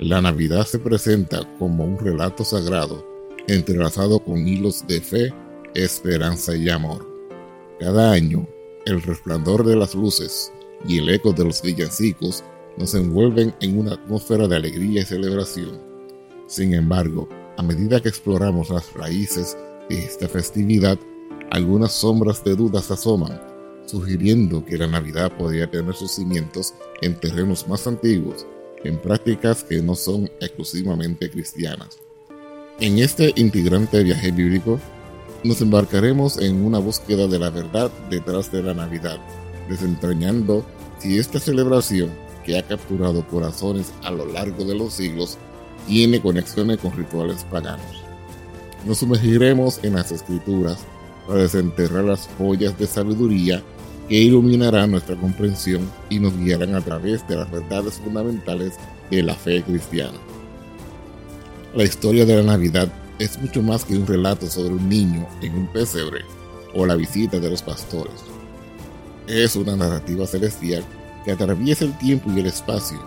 la 0.00 0.22
Navidad 0.22 0.64
se 0.64 0.78
presenta 0.78 1.46
como 1.58 1.84
un 1.84 1.98
relato 1.98 2.42
sagrado 2.42 3.06
entrelazado 3.48 4.18
con 4.20 4.48
hilos 4.48 4.86
de 4.86 4.98
fe, 5.02 5.34
esperanza 5.74 6.56
y 6.56 6.70
amor. 6.70 7.06
Cada 7.78 8.12
año, 8.12 8.48
el 8.86 9.02
resplandor 9.02 9.66
de 9.66 9.76
las 9.76 9.94
luces 9.94 10.52
y 10.88 10.98
el 10.98 11.10
eco 11.10 11.34
de 11.34 11.44
los 11.44 11.60
villancicos 11.60 12.44
nos 12.78 12.94
envuelven 12.94 13.54
en 13.60 13.78
una 13.78 13.92
atmósfera 13.92 14.48
de 14.48 14.56
alegría 14.56 15.02
y 15.02 15.04
celebración. 15.04 15.78
Sin 16.46 16.72
embargo, 16.72 17.28
a 17.58 17.62
medida 17.62 18.00
que 18.00 18.08
exploramos 18.08 18.70
las 18.70 18.90
raíces 18.94 19.58
de 19.90 19.98
esta 19.98 20.28
festividad, 20.28 20.98
algunas 21.50 21.92
sombras 21.92 22.42
de 22.42 22.56
dudas 22.56 22.90
asoman, 22.90 23.38
sugiriendo 23.84 24.64
que 24.64 24.78
la 24.78 24.86
Navidad 24.86 25.36
podría 25.36 25.70
tener 25.70 25.94
sus 25.94 26.12
cimientos 26.12 26.72
en 27.02 27.20
terrenos 27.20 27.68
más 27.68 27.86
antiguos 27.86 28.46
en 28.84 28.98
prácticas 28.98 29.64
que 29.64 29.82
no 29.82 29.94
son 29.94 30.30
exclusivamente 30.40 31.30
cristianas. 31.30 31.98
En 32.80 32.98
este 32.98 33.32
integrante 33.36 34.02
viaje 34.02 34.30
bíblico, 34.30 34.80
nos 35.44 35.60
embarcaremos 35.60 36.38
en 36.38 36.64
una 36.64 36.78
búsqueda 36.78 37.26
de 37.26 37.38
la 37.38 37.50
verdad 37.50 37.90
detrás 38.10 38.50
de 38.52 38.62
la 38.62 38.74
Navidad, 38.74 39.18
desentrañando 39.68 40.64
si 40.98 41.18
esta 41.18 41.40
celebración, 41.40 42.10
que 42.44 42.58
ha 42.58 42.62
capturado 42.62 43.26
corazones 43.26 43.92
a 44.02 44.10
lo 44.10 44.26
largo 44.26 44.64
de 44.64 44.74
los 44.74 44.94
siglos, 44.94 45.36
tiene 45.86 46.20
conexiones 46.20 46.78
con 46.78 46.92
rituales 46.92 47.44
paganos. 47.44 48.02
Nos 48.86 48.98
sumergiremos 48.98 49.80
en 49.82 49.94
las 49.94 50.10
escrituras 50.10 50.78
para 51.26 51.40
desenterrar 51.42 52.04
las 52.04 52.28
joyas 52.38 52.78
de 52.78 52.86
sabiduría 52.86 53.62
que 54.10 54.16
iluminarán 54.16 54.90
nuestra 54.90 55.14
comprensión 55.14 55.88
y 56.08 56.18
nos 56.18 56.36
guiarán 56.36 56.74
a 56.74 56.80
través 56.80 57.26
de 57.28 57.36
las 57.36 57.48
verdades 57.48 57.94
fundamentales 57.94 58.74
de 59.08 59.22
la 59.22 59.36
fe 59.36 59.62
cristiana. 59.62 60.18
La 61.76 61.84
historia 61.84 62.26
de 62.26 62.34
la 62.34 62.42
Navidad 62.42 62.92
es 63.20 63.40
mucho 63.40 63.62
más 63.62 63.84
que 63.84 63.96
un 63.96 64.08
relato 64.08 64.50
sobre 64.50 64.74
un 64.74 64.88
niño 64.88 65.28
en 65.42 65.54
un 65.54 65.68
pesebre 65.68 66.24
o 66.74 66.84
la 66.84 66.96
visita 66.96 67.38
de 67.38 67.50
los 67.50 67.62
pastores. 67.62 68.24
Es 69.28 69.54
una 69.54 69.76
narrativa 69.76 70.26
celestial 70.26 70.82
que 71.24 71.30
atraviesa 71.30 71.84
el 71.84 71.96
tiempo 71.98 72.32
y 72.32 72.40
el 72.40 72.46
espacio, 72.46 72.98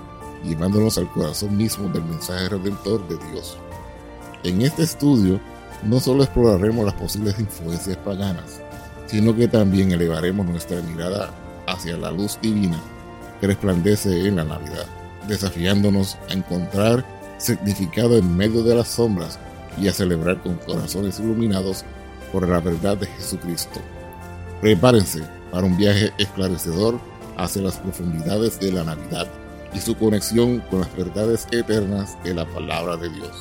llevándonos 0.45 0.97
al 0.97 1.11
corazón 1.11 1.57
mismo 1.57 1.89
del 1.89 2.05
mensaje 2.05 2.47
redentor 2.47 3.05
de 3.09 3.17
Dios. 3.29 3.57
En 4.45 4.61
este 4.61 4.83
estudio 4.83 5.41
no 5.83 5.99
solo 5.99 6.23
exploraremos 6.23 6.85
las 6.85 6.93
posibles 6.93 7.37
influencias 7.37 7.97
paganas, 7.97 8.62
sino 9.07 9.35
que 9.35 9.47
también 9.47 9.91
elevaremos 9.91 10.45
nuestra 10.45 10.81
mirada 10.81 11.31
hacia 11.67 11.97
la 11.97 12.11
luz 12.11 12.37
divina 12.41 12.79
que 13.39 13.47
resplandece 13.47 14.27
en 14.27 14.37
la 14.37 14.43
Navidad, 14.43 14.85
desafiándonos 15.27 16.17
a 16.29 16.33
encontrar 16.33 17.05
significado 17.37 18.17
en 18.17 18.35
medio 18.35 18.63
de 18.63 18.75
las 18.75 18.87
sombras 18.87 19.39
y 19.77 19.87
a 19.87 19.93
celebrar 19.93 20.41
con 20.41 20.55
corazones 20.55 21.19
iluminados 21.19 21.83
por 22.31 22.47
la 22.47 22.59
verdad 22.59 22.97
de 22.97 23.07
Jesucristo. 23.07 23.81
Prepárense 24.61 25.23
para 25.51 25.65
un 25.65 25.77
viaje 25.77 26.11
esclarecedor 26.17 26.99
hacia 27.37 27.61
las 27.61 27.77
profundidades 27.77 28.59
de 28.59 28.71
la 28.71 28.83
Navidad 28.83 29.27
y 29.73 29.79
su 29.79 29.95
conexión 29.95 30.59
con 30.69 30.81
las 30.81 30.95
verdades 30.95 31.47
eternas 31.51 32.17
de 32.23 32.33
la 32.33 32.45
palabra 32.45 32.95
de 32.97 33.09
Dios. 33.09 33.35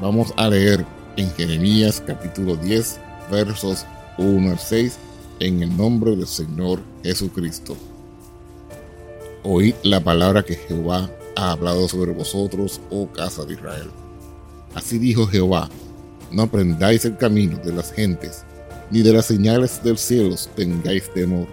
Vamos 0.00 0.32
a 0.36 0.48
leer 0.48 0.84
en 1.16 1.30
Jeremías 1.34 2.02
capítulo 2.04 2.56
10 2.56 2.98
versos 3.30 3.86
1 4.18 4.50
al 4.50 4.58
6, 4.58 4.98
en 5.40 5.62
el 5.62 5.76
nombre 5.76 6.14
del 6.14 6.26
Señor 6.26 6.80
Jesucristo. 7.02 7.76
Oíd 9.42 9.74
la 9.82 10.00
palabra 10.00 10.42
que 10.42 10.54
Jehová 10.54 11.10
ha 11.34 11.52
hablado 11.52 11.88
sobre 11.88 12.12
vosotros, 12.12 12.80
oh 12.90 13.06
casa 13.06 13.44
de 13.44 13.54
Israel. 13.54 13.90
Así 14.74 14.98
dijo 14.98 15.26
Jehová, 15.26 15.70
no 16.30 16.42
aprendáis 16.42 17.04
el 17.06 17.16
camino 17.16 17.56
de 17.58 17.72
las 17.72 17.92
gentes, 17.92 18.44
ni 18.90 19.00
de 19.00 19.14
las 19.14 19.26
señales 19.26 19.82
del 19.82 19.96
cielo 19.96 20.36
tengáis 20.54 21.10
temor, 21.12 21.46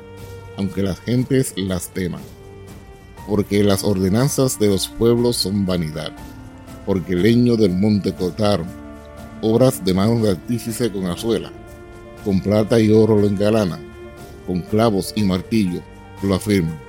aunque 0.58 0.84
las 0.84 1.00
gentes 1.00 1.54
las 1.56 1.90
teman. 1.90 2.22
Porque 3.28 3.64
las 3.64 3.84
ordenanzas 3.84 4.60
de 4.60 4.68
los 4.68 4.88
pueblos 4.90 5.38
son 5.38 5.66
vanidad, 5.66 6.12
porque 6.86 7.14
el 7.14 7.24
leño 7.24 7.56
del 7.56 7.72
monte 7.72 8.14
cortaron, 8.14 8.68
obras 9.42 9.84
de 9.86 9.94
manos 9.94 10.22
de 10.24 10.32
artífice 10.32 10.92
con 10.92 11.06
azuela 11.06 11.52
con 12.24 12.42
plata 12.42 12.80
y 12.80 12.92
oro 12.92 13.18
lo 13.18 13.28
engalanan, 13.28 13.80
con 14.46 14.62
clavos 14.62 15.14
y 15.16 15.24
martillo 15.24 15.82
lo 16.22 16.36
afirman, 16.36 16.80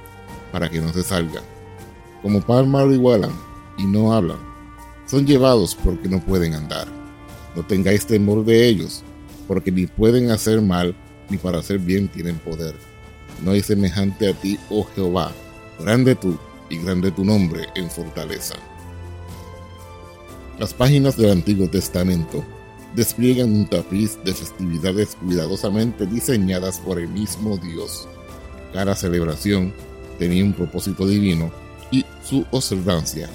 para 0.53 0.69
que 0.69 0.81
no 0.81 0.93
se 0.93 1.03
salgan. 1.03 1.45
Como 2.23 2.41
palma 2.41 2.85
lo 2.85 2.93
igualan 2.93 3.33
y 3.79 3.85
no 3.85 4.13
hablan. 4.13 4.39
Son 5.07 5.27
llevados 5.27 5.75
porque 5.75 6.09
no 6.09 6.21
pueden 6.21 6.55
andar. 6.55 6.87
No 7.57 7.65
tengáis 7.65 8.07
temor 8.07 8.45
de 8.45 8.69
ellos, 8.69 9.03
porque 9.49 9.73
ni 9.73 9.87
pueden 9.87 10.31
hacer 10.31 10.61
mal, 10.61 10.95
ni 11.29 11.37
para 11.37 11.59
hacer 11.59 11.79
bien 11.79 12.09
tienen 12.09 12.39
poder. 12.39 12.75
No 13.43 13.53
hay 13.53 13.63
semejante 13.63 14.29
a 14.29 14.35
ti, 14.35 14.59
oh 14.69 14.87
Jehová, 14.95 15.33
grande 15.79 16.15
tú 16.15 16.39
y 16.69 16.79
grande 16.79 17.11
tu 17.11 17.25
nombre 17.25 17.67
en 17.75 17.91
fortaleza. 17.91 18.55
Las 20.59 20.75
páginas 20.75 21.17
del 21.17 21.31
Antiguo 21.31 21.69
Testamento 21.69 22.45
despliegan 22.95 23.53
un 23.53 23.67
tapiz 23.67 24.19
de 24.25 24.35
festividades 24.35 25.17
cuidadosamente 25.17 26.07
diseñadas 26.07 26.81
por 26.81 26.99
el 26.99 27.09
mismo 27.09 27.57
Dios. 27.59 28.09
Cada 28.73 28.95
celebración 28.95 29.73
tenía 30.19 30.45
un 30.45 30.53
propósito 30.53 31.07
divino 31.07 31.51
y 31.91 32.05
su 32.25 32.45
observancia 32.51 33.29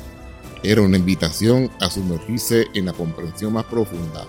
era 0.64 0.82
una 0.82 0.98
invitación 0.98 1.70
a 1.80 1.90
sumergirse 1.90 2.66
en 2.74 2.86
la 2.86 2.94
comprensión 2.94 3.54
más 3.54 3.66
profunda 3.66 4.26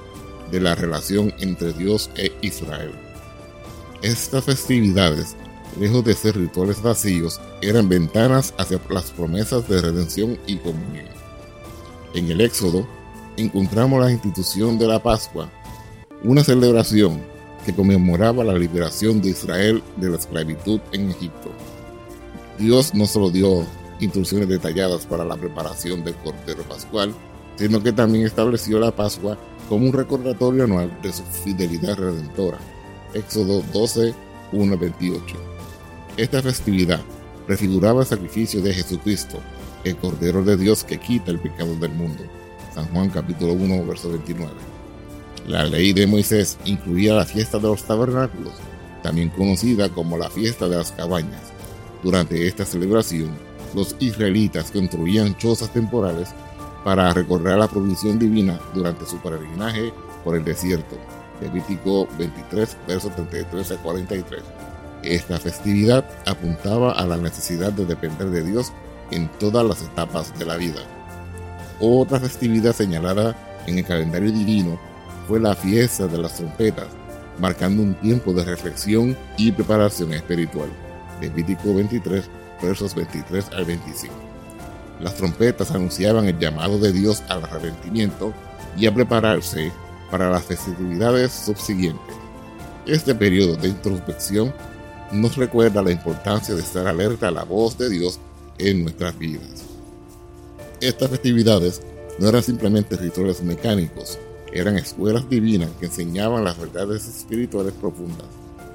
de 0.51 0.61
la 0.61 0.75
relación 0.75 1.33
entre 1.39 1.73
Dios 1.73 2.11
e 2.17 2.31
Israel. 2.43 2.93
Estas 4.03 4.45
festividades, 4.45 5.35
lejos 5.81 6.05
de 6.05 6.15
ser 6.15 6.37
rituales 6.37 6.83
vacíos, 6.83 7.41
eran 7.63 7.89
ventanas 7.89 8.53
hacia 8.59 8.79
las 8.91 9.11
promesas 9.13 9.67
de 9.69 9.81
redención 9.81 10.39
y 10.47 10.57
comunión. 10.57 11.07
En 12.15 12.31
el 12.31 12.43
Éxodo, 12.43 12.87
encontramos 13.37 14.01
la 14.01 14.11
institución 14.11 14.79
de 14.79 14.87
la 14.87 15.03
Pascua, 15.03 15.51
una 16.25 16.43
celebración 16.43 17.21
que 17.65 17.75
conmemoraba 17.75 18.45
la 18.45 18.55
liberación 18.55 19.21
de 19.21 19.31
Israel 19.31 19.83
de 19.97 20.11
la 20.11 20.17
esclavitud 20.17 20.81
en 20.93 21.11
Egipto. 21.11 21.51
Dios 22.59 22.95
no 22.95 23.07
solo 23.07 23.31
dio 23.31 23.67
instrucciones 24.01 24.49
detalladas 24.49 25.05
para 25.07 25.25
la 25.25 25.37
preparación 25.37 26.05
del 26.05 26.15
Cordero 26.17 26.63
Pascual, 26.63 27.15
sino 27.57 27.83
que 27.83 27.93
también 27.93 28.25
estableció 28.27 28.79
la 28.79 28.95
Pascua 28.95 29.37
como 29.69 29.87
un 29.87 29.93
recordatorio 29.93 30.65
anual 30.65 30.97
de 31.03 31.13
su 31.13 31.23
fidelidad 31.25 31.97
redentora. 31.97 32.59
Éxodo 33.15 33.63
12, 33.73 34.15
1, 34.53 34.79
28. 34.79 35.37
Esta 36.17 36.43
festividad 36.43 37.01
prefiguraba 37.47 38.01
el 38.01 38.07
sacrificio 38.07 38.63
de 38.63 38.75
Jesucristo, 38.75 39.39
el 39.85 39.97
Cordero 39.97 40.43
de 40.43 40.57
Dios 40.57 40.85
que 40.85 40.99
quita 40.99 41.31
el 41.31 41.39
pecado 41.39 41.75
del 41.77 41.93
mundo. 41.93 42.25
San 42.77 42.93
Juan 42.93 43.09
capítulo 43.09 43.55
1, 43.55 43.87
verso 43.87 44.11
29. 44.11 44.53
La 45.49 45.65
ley 45.65 45.95
de 45.95 46.07
Moisés 46.07 46.59
incluía 46.67 47.15
la 47.15 47.25
fiesta 47.25 47.57
de 47.57 47.69
los 47.69 47.85
tabernáculos, 47.85 48.53
también 49.03 49.31
conocida 49.31 49.89
como 49.89 50.19
la 50.19 50.29
fiesta 50.29 50.69
de 50.69 50.77
las 50.77 50.93
cabañas. 50.93 51.41
Durante 52.03 52.47
esta 52.47 52.67
celebración, 52.67 53.31
los 53.75 53.97
israelitas 53.99 54.71
construían 54.71 55.39
chozas 55.39 55.73
temporales 55.73 56.29
para 56.85 57.15
recordar 57.15 57.59
la 57.59 57.67
provisión 57.67 58.19
divina 58.19 58.61
durante 58.75 59.07
su 59.07 59.17
peregrinaje 59.23 59.91
por 60.23 60.37
el 60.37 60.45
desierto. 60.45 60.99
Levítico 61.41 62.07
23, 62.19 62.77
versos 62.87 63.15
33 63.15 63.71
a 63.71 63.77
43. 63.79 64.43
Esta 65.03 65.39
festividad 65.39 66.07
apuntaba 66.27 66.93
a 66.93 67.07
la 67.07 67.17
necesidad 67.17 67.73
de 67.73 67.87
depender 67.87 68.29
de 68.29 68.45
Dios 68.45 68.71
en 69.11 69.31
todas 69.39 69.65
las 69.65 69.81
etapas 69.81 70.39
de 70.39 70.45
la 70.45 70.59
vida. 70.59 70.83
Otra 71.81 72.19
festividad 72.19 72.75
señalada 72.75 73.37
en 73.67 73.79
el 73.79 73.85
calendario 73.85 74.33
divino 74.33 74.79
fue 75.29 75.41
la 75.41 75.55
fiesta 75.55 76.07
de 76.07 76.19
las 76.19 76.37
trompetas, 76.37 76.87
marcando 77.39 77.83
un 77.83 77.95
tiempo 77.95 78.33
de 78.33 78.45
reflexión 78.45 79.17
y 79.37 79.53
preparación 79.53 80.15
espiritual. 80.15 80.71
Levítico 81.21 81.75
23, 81.75 82.25
versos 82.63 82.95
23 82.95 83.51
al 83.53 83.65
25. 83.67 84.15
Las 85.01 85.17
trompetas 85.17 85.71
anunciaban 85.71 86.25
el 86.27 86.39
llamado 86.39 86.79
de 86.79 86.93
Dios 86.93 87.23
al 87.29 87.45
arrepentimiento 87.45 88.33
y 88.79 88.87
a 88.87 88.95
prepararse 88.95 89.71
para 90.11 90.31
las 90.31 90.45
festividades 90.45 91.33
subsiguientes. 91.33 92.17
Este 92.87 93.15
periodo 93.15 93.57
de 93.57 93.69
introspección 93.69 94.55
nos 95.13 95.37
recuerda 95.37 95.83
la 95.83 95.91
importancia 95.91 96.55
de 96.55 96.63
estar 96.63 96.87
alerta 96.87 97.29
a 97.29 97.33
la 97.33 97.45
voz 97.45 97.77
de 97.77 97.91
Dios 97.91 98.19
en 98.59 98.85
nuestras 98.85 99.19
vidas. 99.19 99.66
Estas 100.81 101.09
festividades 101.09 101.81
no 102.19 102.29
eran 102.29 102.43
simplemente 102.43 102.97
rituales 102.97 103.43
mecánicos, 103.43 104.19
eran 104.53 104.77
escuelas 104.77 105.29
divinas 105.29 105.71
que 105.81 105.87
enseñaban 105.87 106.45
las 106.45 106.59
verdades 106.59 107.07
espirituales 107.07 107.73
profundas. 107.81 108.27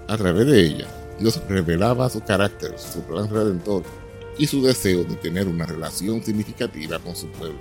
A 0.07 0.17
través 0.17 0.47
de 0.47 0.61
ellas, 0.61 0.87
Dios 1.19 1.39
revelaba 1.47 2.09
su 2.09 2.21
carácter, 2.21 2.73
su 2.79 3.01
plan 3.01 3.29
redentor 3.29 3.83
y 4.37 4.47
su 4.47 4.63
deseo 4.63 5.03
de 5.03 5.15
tener 5.17 5.47
una 5.47 5.67
relación 5.67 6.23
significativa 6.23 6.97
con 6.97 7.15
su 7.15 7.27
pueblo. 7.27 7.59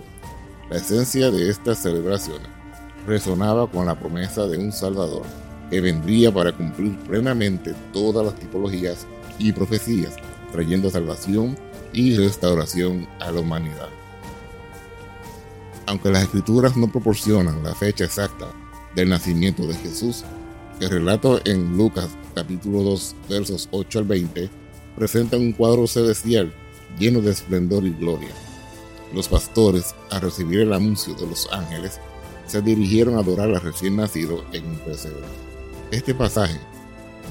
La 0.70 0.78
esencia 0.78 1.30
de 1.30 1.50
estas 1.50 1.82
celebraciones 1.82 2.48
resonaba 3.06 3.70
con 3.70 3.84
la 3.84 3.98
promesa 3.98 4.46
de 4.46 4.56
un 4.56 4.72
Salvador 4.72 5.24
que 5.68 5.82
vendría 5.82 6.32
para 6.32 6.52
cumplir 6.52 6.98
plenamente 7.00 7.74
todas 7.92 8.24
las 8.24 8.36
tipologías 8.36 9.06
y 9.38 9.52
profecías, 9.52 10.16
trayendo 10.50 10.88
salvación 10.88 11.58
y 11.92 12.16
restauración 12.16 13.06
a 13.20 13.30
la 13.30 13.40
humanidad. 13.40 13.99
Aunque 15.90 16.08
las 16.08 16.22
escrituras 16.22 16.76
no 16.76 16.86
proporcionan 16.86 17.64
la 17.64 17.74
fecha 17.74 18.04
exacta 18.04 18.46
del 18.94 19.08
nacimiento 19.08 19.66
de 19.66 19.74
Jesús, 19.74 20.22
el 20.78 20.88
relato 20.88 21.40
en 21.44 21.76
Lucas 21.76 22.10
capítulo 22.32 22.84
2 22.84 23.16
versos 23.28 23.68
8 23.72 23.98
al 23.98 24.04
20 24.04 24.50
presenta 24.94 25.36
un 25.36 25.50
cuadro 25.50 25.88
celestial 25.88 26.54
lleno 26.96 27.20
de 27.20 27.32
esplendor 27.32 27.84
y 27.84 27.90
gloria. 27.90 28.30
Los 29.12 29.26
pastores, 29.26 29.96
al 30.10 30.20
recibir 30.20 30.60
el 30.60 30.72
anuncio 30.72 31.12
de 31.14 31.26
los 31.26 31.52
ángeles, 31.52 31.98
se 32.46 32.62
dirigieron 32.62 33.16
a 33.16 33.22
adorar 33.22 33.48
al 33.48 33.60
recién 33.60 33.96
nacido 33.96 34.44
en 34.52 34.66
un 34.66 34.78
pesebre. 34.78 35.26
Este 35.90 36.14
pasaje 36.14 36.60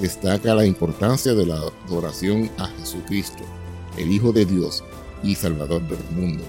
destaca 0.01 0.53
la 0.53 0.65
importancia 0.65 1.33
de 1.33 1.45
la 1.45 1.61
adoración 1.87 2.51
a 2.57 2.67
Jesucristo, 2.67 3.45
el 3.95 4.11
Hijo 4.11 4.33
de 4.33 4.43
Dios 4.43 4.83
y 5.23 5.35
Salvador 5.35 5.81
del 5.87 6.03
mundo, 6.13 6.43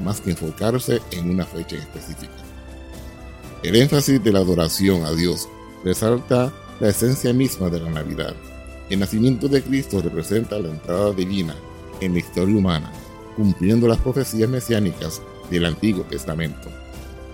más 0.00 0.20
que 0.20 0.30
enfocarse 0.30 1.00
en 1.10 1.30
una 1.30 1.44
fecha 1.44 1.76
específica. 1.76 2.32
El 3.62 3.76
énfasis 3.76 4.22
de 4.22 4.32
la 4.32 4.38
adoración 4.38 5.04
a 5.04 5.12
Dios 5.12 5.48
resalta 5.84 6.52
la 6.80 6.88
esencia 6.88 7.32
misma 7.32 7.68
de 7.68 7.80
la 7.80 7.90
Navidad. 7.90 8.34
El 8.88 9.00
nacimiento 9.00 9.48
de 9.48 9.62
Cristo 9.62 10.00
representa 10.00 10.58
la 10.58 10.70
entrada 10.70 11.12
divina 11.12 11.54
en 12.00 12.14
la 12.14 12.20
historia 12.20 12.56
humana, 12.56 12.90
cumpliendo 13.36 13.86
las 13.86 13.98
profecías 13.98 14.48
mesiánicas 14.48 15.20
del 15.50 15.66
Antiguo 15.66 16.04
Testamento, 16.04 16.70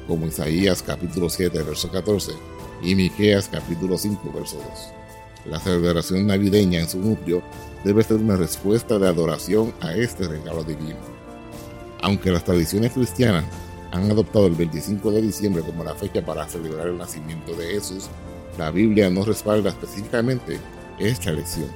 como 0.06 0.26
Isaías 0.26 0.82
capítulo 0.82 1.30
7, 1.30 1.62
verso 1.62 1.90
14 1.90 2.32
y 2.82 2.94
Miqueas 2.94 3.48
capítulo 3.48 3.96
5, 3.96 4.32
verso 4.32 4.56
2. 4.56 5.50
La 5.50 5.60
celebración 5.60 6.26
navideña 6.26 6.80
en 6.80 6.88
su 6.88 6.98
núcleo 6.98 7.42
debe 7.84 8.02
ser 8.02 8.16
una 8.16 8.36
respuesta 8.36 8.98
de 8.98 9.06
adoración 9.06 9.72
a 9.80 9.94
este 9.94 10.26
regalo 10.26 10.64
divino. 10.64 11.15
Aunque 12.02 12.31
las 12.31 12.44
tradiciones 12.44 12.93
cristianas 12.93 13.44
han 13.93 14.10
adoptado 14.10 14.46
el 14.46 14.54
25 14.54 15.10
de 15.10 15.22
diciembre 15.22 15.62
como 15.62 15.84
la 15.84 15.94
fecha 15.94 16.25
para 16.25 16.46
celebrar 16.48 16.88
el 16.88 16.98
nacimiento 16.98 17.54
de 17.54 17.66
Jesús, 17.66 18.08
la 18.58 18.70
Biblia 18.70 19.10
no 19.10 19.25
respalda 19.25 19.70
específicamente 19.70 20.58
esta 20.98 21.31
elección. 21.31 21.69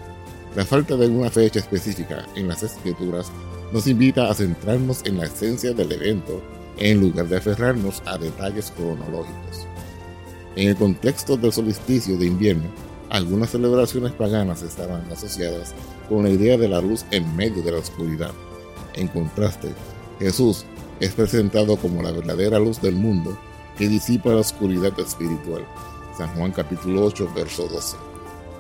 La 0.57 0.65
falta 0.65 0.97
de 0.97 1.07
una 1.09 1.31
fecha 1.31 1.61
específica 1.61 2.27
en 2.35 2.49
las 2.49 2.63
escrituras 2.63 3.31
nos 3.73 3.87
invita 3.87 4.29
a 4.29 4.35
centrarnos 4.35 5.03
en 5.05 5.19
la 5.19 5.27
esencia 5.27 5.73
del 5.73 5.93
evento 5.93 6.43
en 6.79 7.01
lugar 7.01 7.29
de 7.29 7.37
aferrarnos 7.37 8.03
a 8.07 8.19
detalles 8.19 8.73
cronológicos. 8.73 9.67
En 10.57 10.69
el 10.69 10.77
contexto 10.77 11.37
del 11.37 11.53
solsticio 11.53 12.17
de 12.17 12.27
invierno, 12.27 12.69
algunas 13.11 13.51
celebraciones 13.51 14.13
paganas 14.13 14.63
estaban 14.63 15.03
asociadas 15.11 15.75
con 16.09 16.25
la 16.25 16.31
idea 16.31 16.57
de 16.57 16.69
la 16.69 16.81
luz 16.81 17.05
en 17.11 17.37
medio 17.37 17.63
de 17.63 17.73
la 17.73 17.79
oscuridad. 17.79 18.33
En 18.95 19.09
contraste, 19.09 19.69
Jesús 20.21 20.67
es 21.01 21.13
presentado 21.15 21.77
como 21.77 22.03
la 22.03 22.13
verdadera 22.13 22.59
luz 22.59 22.81
del 22.83 22.95
mundo 22.95 23.39
que 23.79 23.89
disipa 23.89 24.29
la 24.31 24.41
oscuridad 24.41 24.93
espiritual. 25.01 25.67
San 26.17 26.29
Juan 26.37 26.53
capítulo 26.53 27.07
8, 27.07 27.31
verso 27.35 27.67
12. 27.67 27.97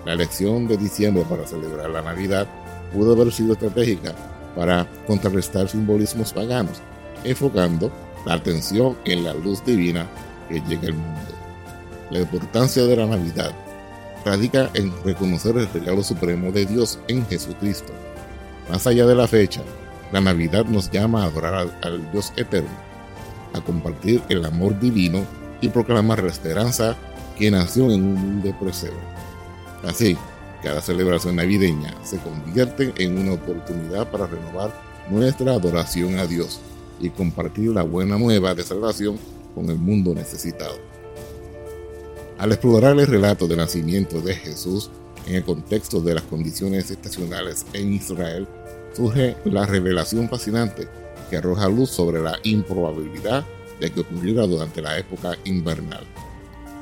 La 0.06 0.14
elección 0.14 0.66
de 0.66 0.78
diciembre 0.78 1.22
para 1.28 1.46
celebrar 1.46 1.90
la 1.90 2.00
Navidad 2.00 2.48
pudo 2.94 3.12
haber 3.12 3.30
sido 3.30 3.52
estratégica 3.52 4.14
para 4.56 4.88
contrarrestar 5.06 5.68
simbolismos 5.68 6.32
paganos, 6.32 6.80
enfocando 7.24 7.92
la 8.24 8.34
atención 8.34 8.96
en 9.04 9.24
la 9.24 9.34
luz 9.34 9.62
divina 9.62 10.08
que 10.48 10.62
llega 10.62 10.88
al 10.88 10.94
mundo. 10.94 11.20
La 12.10 12.20
importancia 12.20 12.84
de 12.84 12.96
la 12.96 13.06
Navidad 13.06 13.54
radica 14.24 14.70
en 14.72 14.92
reconocer 15.04 15.58
el 15.58 15.70
regalo 15.70 16.02
supremo 16.02 16.50
de 16.52 16.64
Dios 16.64 16.98
en 17.08 17.26
Jesucristo. 17.26 17.92
Más 18.70 18.86
allá 18.86 19.04
de 19.06 19.14
la 19.14 19.28
fecha, 19.28 19.62
la 20.12 20.20
Navidad 20.20 20.64
nos 20.66 20.90
llama 20.90 21.22
a 21.22 21.26
adorar 21.26 21.70
al, 21.82 22.12
Dios 22.12 22.32
eterno, 22.36 22.70
a 23.52 23.60
compartir 23.60 24.22
el 24.28 24.44
amor 24.44 24.78
divino 24.78 25.24
y 25.60 25.68
proclamar 25.68 26.22
la 26.22 26.30
esperanza 26.30 26.96
que 27.38 27.50
nació 27.50 27.90
en 27.90 28.02
un 28.02 28.16
humilde 28.16 28.54
presebre. 28.58 28.98
Así, 29.84 30.16
cada 30.62 30.80
celebración 30.82 31.36
navideña 31.36 31.94
se 32.04 32.18
convierte 32.18 32.92
en 32.98 33.18
una 33.18 33.32
oportunidad 33.32 34.10
para 34.10 34.26
renovar 34.26 34.74
nuestra 35.10 35.52
adoración 35.52 36.18
a 36.18 36.26
Dios 36.26 36.60
y 37.00 37.10
compartir 37.10 37.70
la 37.70 37.82
buena 37.82 38.18
nueva 38.18 38.54
de 38.54 38.62
salvación 38.62 39.18
con 39.54 39.70
el 39.70 39.78
mundo 39.78 40.14
necesitado. 40.14 40.76
Al 42.38 42.52
explorar 42.52 42.98
el 42.98 43.06
relato 43.06 43.46
del 43.46 43.58
nacimiento 43.58 44.20
de 44.20 44.34
Jesús 44.34 44.90
en 45.26 45.36
el 45.36 45.44
contexto 45.44 46.00
de 46.00 46.14
las 46.14 46.24
condiciones 46.24 46.90
estacionales 46.90 47.66
en 47.72 47.92
Israel, 47.92 48.46
surge 48.94 49.36
la 49.44 49.66
revelación 49.66 50.28
fascinante 50.28 50.88
que 51.28 51.36
arroja 51.36 51.68
luz 51.68 51.90
sobre 51.90 52.20
la 52.20 52.38
improbabilidad 52.42 53.44
de 53.78 53.90
que 53.90 54.00
ocurriera 54.00 54.46
durante 54.46 54.82
la 54.82 54.98
época 54.98 55.36
invernal. 55.44 56.04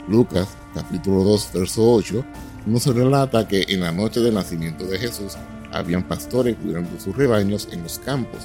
Lucas 0.08 0.48
capítulo 0.74 1.22
2 1.22 1.50
verso 1.52 1.92
8 1.92 2.24
nos 2.66 2.86
relata 2.86 3.46
que 3.46 3.64
en 3.68 3.80
la 3.80 3.92
noche 3.92 4.20
del 4.20 4.34
nacimiento 4.34 4.84
de 4.84 4.98
Jesús 4.98 5.34
habían 5.72 6.06
pastores 6.06 6.56
cuidando 6.56 6.98
sus 6.98 7.16
rebaños 7.16 7.68
en 7.72 7.82
los 7.82 7.98
campos. 7.98 8.40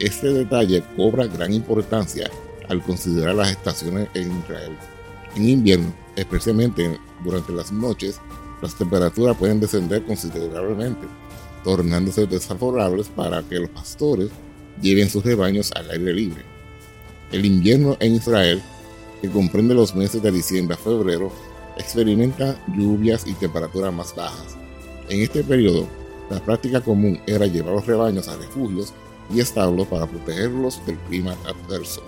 Este 0.00 0.28
detalle 0.32 0.82
cobra 0.96 1.26
gran 1.26 1.52
importancia 1.52 2.30
al 2.68 2.82
considerar 2.82 3.34
las 3.34 3.50
estaciones 3.50 4.08
en 4.14 4.36
Israel. 4.38 4.76
En 5.36 5.48
invierno, 5.48 5.92
especialmente 6.16 6.98
durante 7.22 7.52
las 7.52 7.70
noches, 7.70 8.20
las 8.62 8.74
temperaturas 8.76 9.36
pueden 9.36 9.60
descender 9.60 10.04
considerablemente, 10.04 11.06
tornándose 11.64 12.26
desfavorables 12.26 13.08
para 13.08 13.42
que 13.42 13.58
los 13.58 13.70
pastores 13.70 14.30
lleven 14.80 15.10
sus 15.10 15.24
rebaños 15.24 15.72
al 15.72 15.90
aire 15.90 16.12
libre. 16.12 16.42
El 17.32 17.44
invierno 17.44 17.96
en 18.00 18.14
Israel, 18.14 18.62
que 19.20 19.30
comprende 19.30 19.74
los 19.74 19.94
meses 19.96 20.22
de 20.22 20.30
diciembre 20.30 20.74
a 20.74 20.78
febrero, 20.78 21.32
experimenta 21.76 22.62
lluvias 22.76 23.26
y 23.26 23.32
temperaturas 23.32 23.92
más 23.92 24.14
bajas. 24.14 24.56
En 25.08 25.20
este 25.20 25.42
periodo, 25.42 25.88
la 26.30 26.40
práctica 26.40 26.80
común 26.80 27.20
era 27.26 27.46
llevar 27.46 27.74
los 27.74 27.86
rebaños 27.86 28.28
a 28.28 28.36
refugios 28.36 28.92
y 29.32 29.40
establos 29.40 29.86
para 29.88 30.06
protegerlos 30.06 30.84
del 30.86 30.96
clima 30.98 31.36
adverso. 31.46 32.02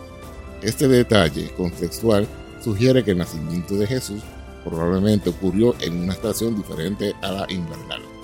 Este 0.63 0.89
detalle 0.89 1.51
contextual 1.57 2.27
sugiere 2.63 3.05
que 3.05 3.13
el 3.13 3.19
nacimiento 3.19 3.75
de 3.75 3.87
Jesús 3.87 4.23
probablemente 4.65 5.31
ocurrió 5.31 5.75
en 5.81 6.03
una 6.03 6.13
estación 6.13 6.57
diferente 6.57 7.15
a 7.23 7.31
la 7.31 7.47
invernal. 7.49 8.16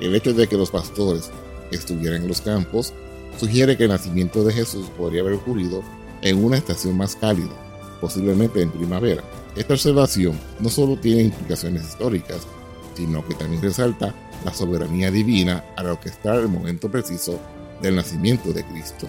El 0.00 0.14
hecho 0.14 0.34
de 0.34 0.46
que 0.46 0.56
los 0.56 0.70
pastores 0.70 1.30
estuvieran 1.70 2.22
en 2.22 2.28
los 2.28 2.40
campos 2.40 2.92
sugiere 3.38 3.76
que 3.76 3.84
el 3.84 3.90
nacimiento 3.90 4.44
de 4.44 4.52
Jesús 4.52 4.86
podría 4.96 5.22
haber 5.22 5.34
ocurrido 5.34 5.82
en 6.22 6.42
una 6.42 6.56
estación 6.56 6.96
más 6.96 7.16
cálida, 7.16 7.52
posiblemente 8.00 8.60
en 8.62 8.70
primavera. 8.70 9.22
Esta 9.56 9.74
observación 9.74 10.38
no 10.60 10.68
solo 10.68 10.96
tiene 10.96 11.22
implicaciones 11.22 11.84
históricas, 11.84 12.46
sino 12.94 13.26
que 13.26 13.34
también 13.34 13.62
resalta 13.62 14.14
la 14.44 14.52
soberanía 14.52 15.10
divina 15.10 15.64
a 15.76 15.82
lo 15.82 15.98
que 16.00 16.08
está 16.08 16.34
el 16.36 16.48
momento 16.48 16.90
preciso 16.90 17.38
del 17.82 17.96
nacimiento 17.96 18.52
de 18.52 18.64
Cristo. 18.64 19.06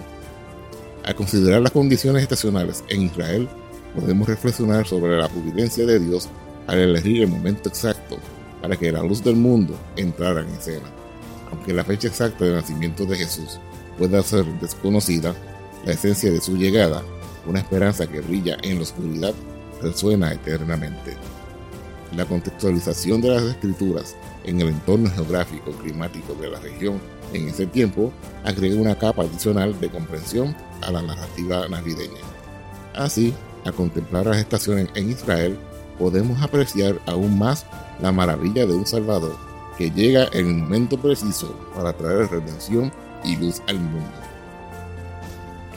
Al 1.04 1.16
considerar 1.16 1.62
las 1.62 1.72
condiciones 1.72 2.24
estacionales 2.24 2.84
en 2.90 3.04
Israel, 3.04 3.48
podemos 3.96 4.28
reflexionar 4.28 4.86
sobre 4.88 5.18
la 5.18 5.30
providencia 5.30 5.86
de 5.86 6.00
Dios 6.00 6.28
al 6.68 6.80
elegir 6.80 7.24
el 7.24 7.30
momento 7.30 7.70
exacto 7.70 8.18
para 8.62 8.76
que 8.76 8.92
la 8.92 9.04
luz 9.04 9.24
del 9.24 9.36
mundo 9.36 9.76
entrara 9.96 10.42
en 10.42 10.50
escena. 10.50 10.88
Aunque 11.52 11.74
la 11.74 11.84
fecha 11.84 12.08
exacta 12.08 12.46
del 12.46 12.56
nacimiento 12.56 13.06
de 13.06 13.18
Jesús 13.18 13.60
pueda 13.98 14.22
ser 14.24 14.46
desconocida, 14.60 15.34
la 15.86 15.94
esencia 15.94 16.32
de 16.32 16.42
su 16.42 16.58
llegada, 16.58 17.04
una 17.46 17.60
esperanza 17.60 18.08
que 18.08 18.22
brilla 18.22 18.58
en 18.62 18.76
la 18.76 18.84
oscuridad, 18.84 19.34
resuena 19.82 20.34
eternamente. 20.34 21.16
La 22.16 22.26
contextualización 22.26 23.22
de 23.22 23.30
las 23.30 23.44
escrituras 23.44 24.16
en 24.44 24.62
el 24.62 24.70
entorno 24.70 25.10
geográfico 25.10 25.72
climático 25.72 26.34
de 26.36 26.50
la 26.50 26.60
región 26.60 27.00
en 27.34 27.50
ese 27.50 27.68
tiempo 27.68 28.12
agrega 28.44 28.80
una 28.80 28.98
capa 28.98 29.24
adicional 29.24 29.80
de 29.80 29.90
comprensión 29.90 30.56
a 30.82 30.92
la 30.92 31.02
narrativa 31.02 31.68
navideña. 31.68 32.22
Así, 32.96 33.34
al 33.66 33.74
contemplar 33.74 34.26
las 34.26 34.38
estaciones 34.38 34.88
en 34.96 35.12
Israel, 35.12 35.58
podemos 35.98 36.42
apreciar 36.42 37.00
aún 37.06 37.38
más 37.38 37.66
la 38.02 38.12
maravilla 38.12 38.66
de 38.66 38.74
un 38.74 38.86
Salvador 38.86 39.36
que 39.78 39.92
llega 39.92 40.28
en 40.32 40.48
el 40.48 40.56
momento 40.56 40.98
preciso 40.98 41.56
para 41.76 41.94
traer 41.94 42.30
redención 42.30 42.92
y 43.24 43.36
luz 43.36 43.62
al 43.68 43.80
mundo. 43.80 44.10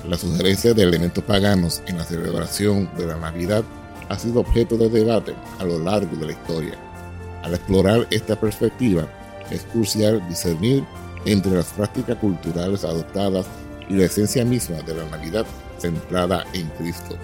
La 0.09 0.17
sugerencia 0.17 0.73
de 0.73 0.83
elementos 0.83 1.23
paganos 1.25 1.83
en 1.87 1.99
la 1.99 2.05
celebración 2.05 2.89
de 2.97 3.07
la 3.07 3.17
Navidad 3.17 3.63
ha 4.09 4.19
sido 4.19 4.41
objeto 4.41 4.77
de 4.77 4.89
debate 4.89 5.35
a 5.59 5.65
lo 5.65 5.79
largo 5.79 6.17
de 6.17 6.27
la 6.27 6.33
historia. 6.33 6.75
Al 7.43 7.55
explorar 7.55 8.07
esta 8.11 8.39
perspectiva, 8.39 9.07
es 9.51 9.63
crucial 9.65 10.27
discernir 10.29 10.85
entre 11.27 11.53
las 11.53 11.67
prácticas 11.67 12.17
culturales 12.17 12.85
adoptadas 12.85 13.47
y 13.89 13.95
la 13.95 14.07
esencia 14.07 14.45
misma 14.45 14.77
de 14.83 14.95
la 14.95 15.05
Navidad 15.11 15.45
centrada 15.79 16.45
en 16.55 16.69
Cristo. 16.79 17.17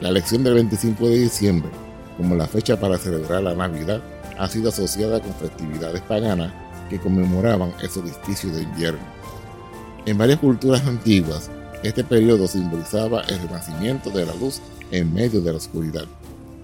La 0.00 0.08
elección 0.08 0.42
del 0.42 0.54
25 0.54 1.08
de 1.08 1.16
diciembre 1.16 1.70
como 2.18 2.34
la 2.34 2.46
fecha 2.46 2.78
para 2.78 2.98
celebrar 2.98 3.42
la 3.42 3.54
Navidad 3.54 4.02
ha 4.38 4.48
sido 4.48 4.68
asociada 4.68 5.20
con 5.20 5.32
festividades 5.34 6.02
paganas 6.02 6.52
que 6.90 6.98
conmemoraban 6.98 7.72
el 7.80 7.88
solsticio 7.88 8.50
de 8.50 8.62
invierno. 8.62 9.00
En 10.04 10.18
varias 10.18 10.40
culturas 10.40 10.86
antiguas, 10.86 11.50
este 11.82 12.04
periodo 12.04 12.46
simbolizaba 12.46 13.22
el 13.22 13.38
renacimiento 13.38 14.10
de 14.10 14.26
la 14.26 14.34
luz 14.34 14.60
en 14.90 15.14
medio 15.14 15.40
de 15.40 15.52
la 15.52 15.58
oscuridad. 15.58 16.06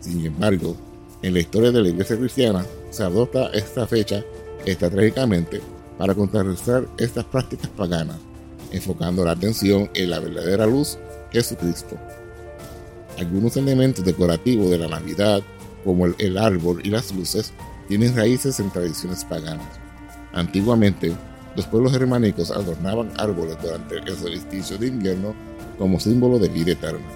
Sin 0.01 0.27
embargo, 0.27 0.77
en 1.23 1.35
la 1.35 1.41
historia 1.41 1.71
de 1.71 1.83
la 1.83 1.89
iglesia 1.89 2.19
cristiana 2.19 2.67
se 2.91 3.05
adopta 3.05 3.47
esta 3.49 3.87
fecha 3.87 4.23
estratégicamente 4.67 5.61
para 5.99 6.15
contrarrestar 6.15 6.87
estas 6.99 7.25
prácticas 7.25 7.71
paganas, 7.71 8.17
enfocando 8.73 9.25
la 9.25 9.33
atención 9.33 9.89
en 9.95 10.11
la 10.11 10.19
verdadera 10.19 10.67
luz, 10.67 10.99
Jesucristo. 11.31 11.97
Algunos 13.19 13.57
elementos 13.57 14.05
decorativos 14.05 14.71
de 14.71 14.79
la 14.79 14.89
Navidad, 14.89 15.43
como 15.85 16.07
el, 16.07 16.39
árbol 16.39 16.81
y 16.83 16.91
las 16.91 17.15
luces, 17.15 17.53
tienen 17.87 18.17
raíces 18.17 18.59
en 18.59 18.71
tradiciones 18.71 19.25
paganas. 19.25 19.69
Antiguamente, 20.33 21.15
los 21.55 21.67
pueblos 21.67 21.93
germánicos 21.93 22.51
adornaban 22.51 23.13
árboles 23.17 23.57
durante 23.63 23.99
el 23.99 24.17
solsticio 24.17 24.79
de 24.79 24.89
invierno 24.89 25.35
como 25.79 26.01
símbolo 26.01 26.41
de 26.41 26.49
vida 26.49 26.73
eterna. 26.73 27.07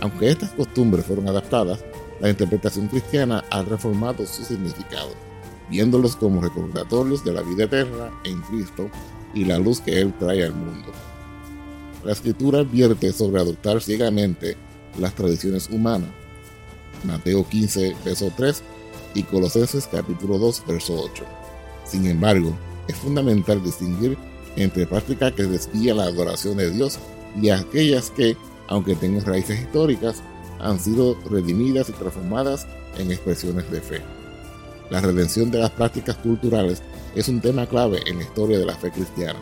Aunque 0.00 0.30
estas 0.30 0.50
costumbres 0.50 1.06
fueron 1.06 1.28
adaptadas, 1.28 1.82
la 2.20 2.28
interpretación 2.28 2.88
cristiana 2.88 3.42
ha 3.50 3.62
reformado 3.62 4.26
su 4.26 4.44
significado, 4.44 5.10
viéndolos 5.70 6.14
como 6.14 6.42
recordatorios 6.42 7.24
de 7.24 7.32
la 7.32 7.42
vida 7.42 7.64
eterna 7.64 8.10
en 8.24 8.40
Cristo 8.42 8.90
y 9.32 9.44
la 9.44 9.58
luz 9.58 9.80
que 9.80 9.98
Él 9.98 10.12
trae 10.18 10.44
al 10.44 10.54
mundo. 10.54 10.92
La 12.04 12.12
escritura 12.12 12.60
advierte 12.60 13.12
sobre 13.12 13.40
adoptar 13.40 13.80
ciegamente 13.80 14.56
las 14.98 15.14
tradiciones 15.14 15.68
humanas. 15.70 16.08
Mateo 17.04 17.46
15, 17.48 17.96
verso 18.04 18.32
3 18.36 18.62
y 19.14 19.22
Colosenses 19.22 19.88
capítulo 19.90 20.38
2, 20.38 20.64
verso 20.66 20.94
8. 20.94 21.24
Sin 21.84 22.06
embargo, 22.06 22.56
es 22.88 22.96
fundamental 22.96 23.62
distinguir 23.62 24.16
entre 24.56 24.86
prácticas 24.86 25.32
que 25.32 25.44
desvían 25.44 25.98
la 25.98 26.04
adoración 26.04 26.56
de 26.56 26.70
Dios 26.70 26.98
y 27.40 27.50
aquellas 27.50 28.10
que, 28.10 28.36
aunque 28.66 28.96
tengan 28.96 29.24
raíces 29.24 29.60
históricas, 29.60 30.22
han 30.58 30.80
sido 30.80 31.16
redimidas 31.30 31.88
y 31.88 31.92
transformadas 31.92 32.66
en 32.98 33.12
expresiones 33.12 33.70
de 33.70 33.80
fe. 33.80 34.00
La 34.90 35.00
redención 35.00 35.50
de 35.50 35.58
las 35.58 35.70
prácticas 35.70 36.16
culturales 36.16 36.82
es 37.14 37.28
un 37.28 37.40
tema 37.40 37.66
clave 37.66 38.00
en 38.06 38.18
la 38.18 38.24
historia 38.24 38.58
de 38.58 38.66
la 38.66 38.74
fe 38.74 38.90
cristiana. 38.90 39.38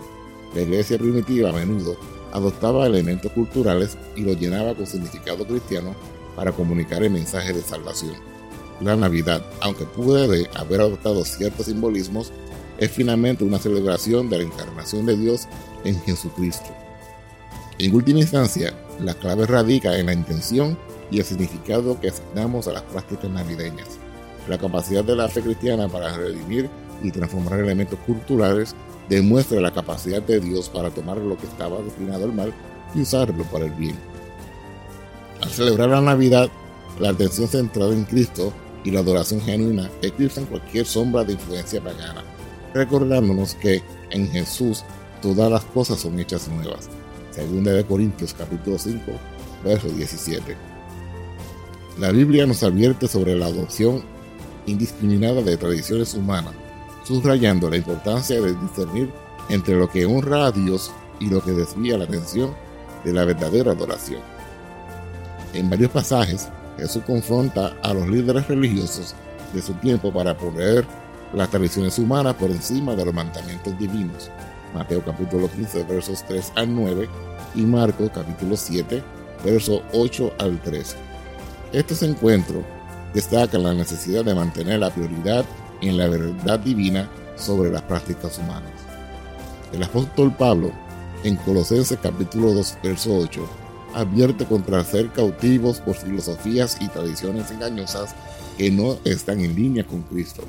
La 0.56 0.62
iglesia 0.62 0.96
primitiva 0.96 1.50
a 1.50 1.52
menudo 1.52 1.98
adoptaba 2.32 2.86
elementos 2.86 3.30
culturales 3.32 3.98
y 4.16 4.22
los 4.22 4.40
llenaba 4.40 4.74
con 4.74 4.86
significado 4.86 5.46
cristiano 5.46 5.94
para 6.34 6.50
comunicar 6.50 7.02
el 7.02 7.10
mensaje 7.10 7.52
de 7.52 7.60
salvación. 7.60 8.14
La 8.80 8.96
Navidad, 8.96 9.44
aunque 9.60 9.84
puede 9.84 10.48
haber 10.54 10.80
adoptado 10.80 11.26
ciertos 11.26 11.66
simbolismos, 11.66 12.32
es 12.78 12.90
finalmente 12.90 13.44
una 13.44 13.58
celebración 13.58 14.30
de 14.30 14.38
la 14.38 14.44
encarnación 14.44 15.04
de 15.04 15.18
Dios 15.18 15.46
en 15.84 16.00
Jesucristo. 16.00 16.74
En 17.78 17.94
última 17.94 18.20
instancia, 18.20 18.72
la 18.98 19.12
clave 19.12 19.44
radica 19.44 19.98
en 19.98 20.06
la 20.06 20.14
intención 20.14 20.78
y 21.10 21.18
el 21.18 21.26
significado 21.26 22.00
que 22.00 22.08
asignamos 22.08 22.66
a 22.66 22.72
las 22.72 22.82
prácticas 22.82 23.30
navideñas. 23.30 23.98
La 24.48 24.56
capacidad 24.56 25.04
de 25.04 25.16
la 25.16 25.28
fe 25.28 25.42
cristiana 25.42 25.86
para 25.86 26.16
redimir 26.16 26.70
y 27.02 27.10
transformar 27.10 27.60
elementos 27.60 27.98
culturales 28.06 28.74
demuestra 29.08 29.60
la 29.60 29.72
capacidad 29.72 30.22
de 30.22 30.40
Dios 30.40 30.68
para 30.68 30.90
tomar 30.90 31.18
lo 31.18 31.36
que 31.36 31.46
estaba 31.46 31.80
destinado 31.82 32.24
al 32.24 32.32
mal 32.32 32.52
y 32.94 33.02
usarlo 33.02 33.44
para 33.44 33.66
el 33.66 33.72
bien. 33.72 33.96
Al 35.42 35.50
celebrar 35.50 35.90
la 35.90 36.00
Navidad, 36.00 36.48
la 36.98 37.10
atención 37.10 37.48
centrada 37.48 37.92
en 37.92 38.04
Cristo 38.04 38.52
y 38.84 38.90
la 38.90 39.00
adoración 39.00 39.40
genuina 39.40 39.90
eclipsan 40.02 40.46
cualquier 40.46 40.86
sombra 40.86 41.24
de 41.24 41.34
influencia 41.34 41.80
pagana, 41.80 42.24
recordándonos 42.72 43.54
que 43.54 43.82
en 44.10 44.30
Jesús 44.30 44.84
todas 45.20 45.50
las 45.50 45.64
cosas 45.64 46.00
son 46.00 46.18
hechas 46.18 46.48
nuevas. 46.48 46.88
Segunda 47.30 47.72
de 47.72 47.84
Corintios 47.84 48.34
capítulo 48.34 48.78
5, 48.78 49.02
verso 49.64 49.88
17. 49.88 50.56
La 51.98 52.10
Biblia 52.12 52.46
nos 52.46 52.62
advierte 52.62 53.08
sobre 53.08 53.36
la 53.36 53.46
adopción 53.46 54.02
indiscriminada 54.66 55.42
de 55.42 55.56
tradiciones 55.56 56.14
humanas 56.14 56.52
subrayando 57.06 57.70
la 57.70 57.76
importancia 57.76 58.40
de 58.40 58.54
discernir 58.56 59.12
entre 59.48 59.76
lo 59.76 59.88
que 59.88 60.04
honra 60.06 60.46
a 60.46 60.52
Dios 60.52 60.90
y 61.20 61.28
lo 61.30 61.42
que 61.42 61.52
desvía 61.52 61.96
la 61.96 62.04
atención 62.04 62.52
de 63.04 63.12
la 63.12 63.24
verdadera 63.24 63.72
adoración. 63.72 64.20
En 65.52 65.70
varios 65.70 65.90
pasajes, 65.90 66.48
Jesús 66.76 67.02
confronta 67.06 67.76
a 67.82 67.94
los 67.94 68.08
líderes 68.08 68.48
religiosos 68.48 69.14
de 69.54 69.62
su 69.62 69.72
tiempo 69.74 70.12
para 70.12 70.36
poner 70.36 70.84
las 71.32 71.48
tradiciones 71.48 71.98
humanas 71.98 72.34
por 72.34 72.50
encima 72.50 72.96
de 72.96 73.04
los 73.04 73.14
mandamientos 73.14 73.78
divinos. 73.78 74.30
Mateo 74.74 75.02
capítulo 75.04 75.48
15 75.48 75.84
versos 75.84 76.24
3 76.26 76.52
al 76.56 76.74
9 76.74 77.08
y 77.54 77.62
Marcos 77.62 78.10
capítulo 78.12 78.56
7 78.56 79.02
versos 79.44 79.80
8 79.92 80.32
al 80.38 80.60
13. 80.60 80.96
Estos 81.72 82.02
encuentros 82.02 82.64
destacan 83.14 83.62
la 83.62 83.74
necesidad 83.74 84.24
de 84.24 84.34
mantener 84.34 84.80
la 84.80 84.90
prioridad 84.90 85.44
en 85.82 85.96
la 85.96 86.08
verdad 86.08 86.58
divina 86.60 87.08
sobre 87.36 87.70
las 87.70 87.82
prácticas 87.82 88.38
humanas. 88.38 88.72
El 89.72 89.82
apóstol 89.82 90.34
Pablo, 90.34 90.70
en 91.24 91.36
Colosenses 91.36 91.98
capítulo 92.02 92.52
2, 92.52 92.78
verso 92.82 93.16
8, 93.16 93.46
advierte 93.94 94.44
contra 94.44 94.84
ser 94.84 95.10
cautivos 95.10 95.80
por 95.80 95.96
filosofías 95.96 96.78
y 96.80 96.88
tradiciones 96.88 97.50
engañosas 97.50 98.14
que 98.56 98.70
no 98.70 98.98
están 99.04 99.40
en 99.40 99.54
línea 99.54 99.84
con 99.84 100.02
Cristo. 100.02 100.42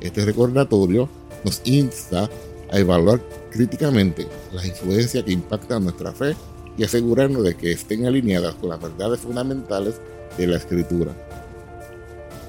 Este 0.00 0.24
recordatorio 0.24 1.08
nos 1.44 1.60
insta 1.64 2.28
a 2.70 2.78
evaluar 2.78 3.20
críticamente 3.50 4.26
las 4.52 4.66
influencias 4.66 5.24
que 5.24 5.32
impactan 5.32 5.84
nuestra 5.84 6.12
fe 6.12 6.36
y 6.76 6.84
asegurarnos 6.84 7.42
de 7.42 7.56
que 7.56 7.72
estén 7.72 8.06
alineadas 8.06 8.54
con 8.54 8.70
las 8.70 8.80
verdades 8.80 9.20
fundamentales 9.20 10.00
de 10.36 10.46
la 10.46 10.56
Escritura. 10.56 11.27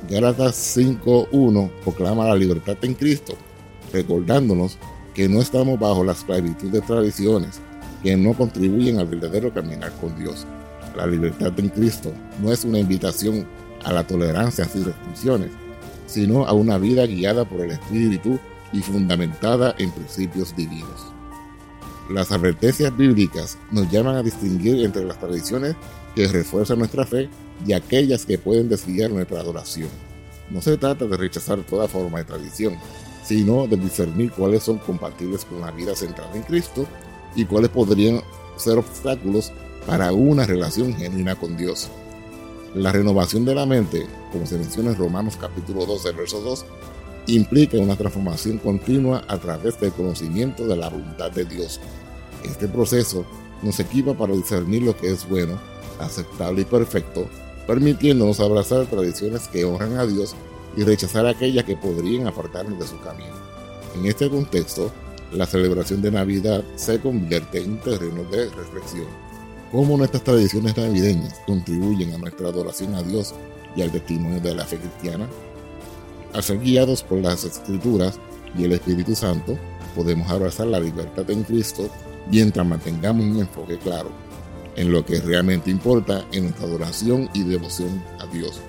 Gálatas 0.07 0.77
5.1 0.77 1.69
proclama 1.83 2.27
la 2.27 2.35
libertad 2.35 2.77
en 2.83 2.93
Cristo, 2.93 3.33
recordándonos 3.91 4.77
que 5.13 5.27
no 5.27 5.41
estamos 5.41 5.79
bajo 5.79 6.03
la 6.03 6.13
esclavitud 6.13 6.69
de 6.69 6.81
tradiciones 6.81 7.59
que 8.01 8.15
no 8.15 8.33
contribuyen 8.33 8.99
al 8.99 9.07
verdadero 9.07 9.53
caminar 9.53 9.91
con 9.99 10.17
Dios. 10.17 10.47
La 10.95 11.05
libertad 11.05 11.51
en 11.57 11.69
Cristo 11.69 12.13
no 12.41 12.51
es 12.51 12.63
una 12.63 12.79
invitación 12.79 13.45
a 13.83 13.91
la 13.91 14.07
tolerancia 14.07 14.65
sin 14.65 14.85
restricciones, 14.85 15.51
sino 16.07 16.45
a 16.45 16.53
una 16.53 16.77
vida 16.77 17.05
guiada 17.05 17.45
por 17.45 17.61
el 17.61 17.71
Espíritu 17.71 18.39
y 18.71 18.81
fundamentada 18.81 19.75
en 19.77 19.91
principios 19.91 20.55
divinos. 20.55 21.13
Las 22.09 22.31
advertencias 22.31 22.95
bíblicas 22.95 23.57
nos 23.71 23.91
llaman 23.91 24.15
a 24.15 24.23
distinguir 24.23 24.83
entre 24.83 25.05
las 25.05 25.19
tradiciones 25.19 25.75
que 26.19 26.27
refuerzan 26.27 26.79
nuestra 26.79 27.05
fe 27.05 27.29
y 27.65 27.71
aquellas 27.71 28.25
que 28.25 28.38
pueden 28.38 28.67
desviar 28.67 29.09
nuestra 29.09 29.39
adoración. 29.39 29.88
No 30.49 30.61
se 30.61 30.75
trata 30.75 31.05
de 31.05 31.15
rechazar 31.15 31.63
toda 31.63 31.88
forma 31.88 32.17
de 32.17 32.25
tradición, 32.25 32.75
sino 33.23 33.67
de 33.67 33.77
discernir 33.77 34.29
cuáles 34.31 34.63
son 34.63 34.79
compatibles 34.79 35.45
con 35.45 35.61
la 35.61 35.71
vida 35.71 35.95
centrada 35.95 36.35
en 36.35 36.43
Cristo 36.43 36.85
y 37.38 37.45
cuáles 37.45 37.69
podrían 37.69 38.21
ser 38.57 38.77
obstáculos 38.77 39.53
para 39.88 40.11
una 40.11 40.45
relación 40.45 40.93
genuina 40.93 41.35
con 41.35 41.55
Dios. 41.55 41.88
La 42.75 42.91
renovación 42.91 43.45
de 43.45 43.55
la 43.55 43.65
mente, 43.65 44.05
como 44.33 44.45
se 44.45 44.57
menciona 44.57 44.89
en 44.89 44.97
Romanos 44.97 45.38
capítulo 45.39 45.85
12, 45.85 46.11
verso 46.11 46.41
2, 46.41 46.65
implica 47.27 47.77
una 47.77 47.95
transformación 47.95 48.57
continua 48.57 49.23
a 49.29 49.38
través 49.38 49.79
del 49.79 49.93
conocimiento 49.93 50.67
de 50.67 50.75
la 50.75 50.89
voluntad 50.89 51.31
de 51.31 51.45
Dios. 51.45 51.79
Este 52.43 52.67
proceso 52.67 53.25
nos 53.61 53.79
equipa 53.79 54.13
para 54.15 54.33
discernir 54.33 54.83
lo 54.83 54.97
que 54.97 55.11
es 55.11 55.27
bueno, 55.29 55.57
aceptable 55.99 56.61
y 56.61 56.65
perfecto, 56.65 57.27
permitiéndonos 57.67 58.39
abrazar 58.39 58.85
tradiciones 58.87 59.47
que 59.47 59.65
honran 59.65 59.97
a 59.97 60.05
Dios 60.05 60.35
y 60.75 60.83
rechazar 60.83 61.27
aquellas 61.27 61.65
que 61.65 61.77
podrían 61.77 62.27
apartarnos 62.27 62.79
de 62.79 62.87
su 62.87 62.99
camino. 63.01 63.33
En 63.95 64.05
este 64.05 64.29
contexto, 64.29 64.91
la 65.31 65.45
celebración 65.45 66.01
de 66.01 66.11
Navidad 66.11 66.63
se 66.75 66.99
convierte 66.99 67.61
en 67.61 67.71
un 67.73 67.77
terreno 67.79 68.23
de 68.23 68.49
reflexión. 68.49 69.07
Cómo 69.71 69.97
nuestras 69.97 70.23
tradiciones 70.23 70.75
navideñas 70.75 71.39
contribuyen 71.45 72.13
a 72.13 72.17
nuestra 72.17 72.49
adoración 72.49 72.95
a 72.95 73.03
Dios 73.03 73.35
y 73.75 73.81
al 73.81 73.91
testimonio 73.91 74.39
de 74.39 74.55
la 74.55 74.65
fe 74.65 74.77
cristiana. 74.77 75.27
Al 76.33 76.43
ser 76.43 76.59
guiados 76.59 77.03
por 77.03 77.19
las 77.19 77.43
Escrituras 77.43 78.19
y 78.57 78.63
el 78.63 78.71
Espíritu 78.71 79.15
Santo, 79.15 79.57
podemos 79.95 80.29
abrazar 80.29 80.67
la 80.67 80.79
libertad 80.79 81.29
en 81.29 81.43
Cristo 81.43 81.87
mientras 82.31 82.65
mantengamos 82.65 83.25
un 83.25 83.39
enfoque 83.39 83.77
claro 83.77 84.28
en 84.75 84.91
lo 84.91 85.05
que 85.05 85.19
realmente 85.19 85.69
importa 85.69 86.25
en 86.31 86.43
nuestra 86.45 86.65
adoración 86.65 87.29
y 87.33 87.43
devoción 87.43 88.03
a 88.19 88.25
Dios. 88.27 88.61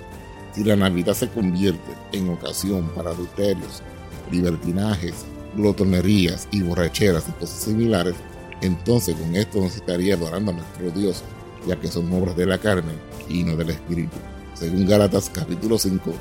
Si 0.53 0.65
la 0.65 0.77
Navidad 0.77 1.15
se 1.15 1.29
convierte 1.29 1.93
en 2.13 2.29
ocasión 2.29 2.89
para 2.95 3.11
adulterios, 3.11 3.83
libertinajes, 4.31 5.25
glotonerías 5.57 6.49
y 6.51 6.63
borracheras 6.63 7.29
y 7.29 7.33
cosas 7.33 7.63
similares, 7.63 8.15
entonces 8.61 9.15
con 9.15 9.35
esto 9.37 9.61
nos 9.61 9.77
estaría 9.77 10.15
adorando 10.15 10.51
a 10.51 10.55
nuestro 10.55 10.91
Dios, 10.91 11.23
ya 11.67 11.77
que 11.77 11.89
son 11.89 12.13
obras 12.13 12.37
de 12.37 12.47
la 12.47 12.59
carne 12.59 12.93
y 13.29 13.45
no 13.45 13.57
del 13.57 13.71
Espíritu. 13.71 14.17
Según 14.55 14.87
Gálatas 14.87 15.31
capítulo 15.33 15.79
5, 15.79 16.13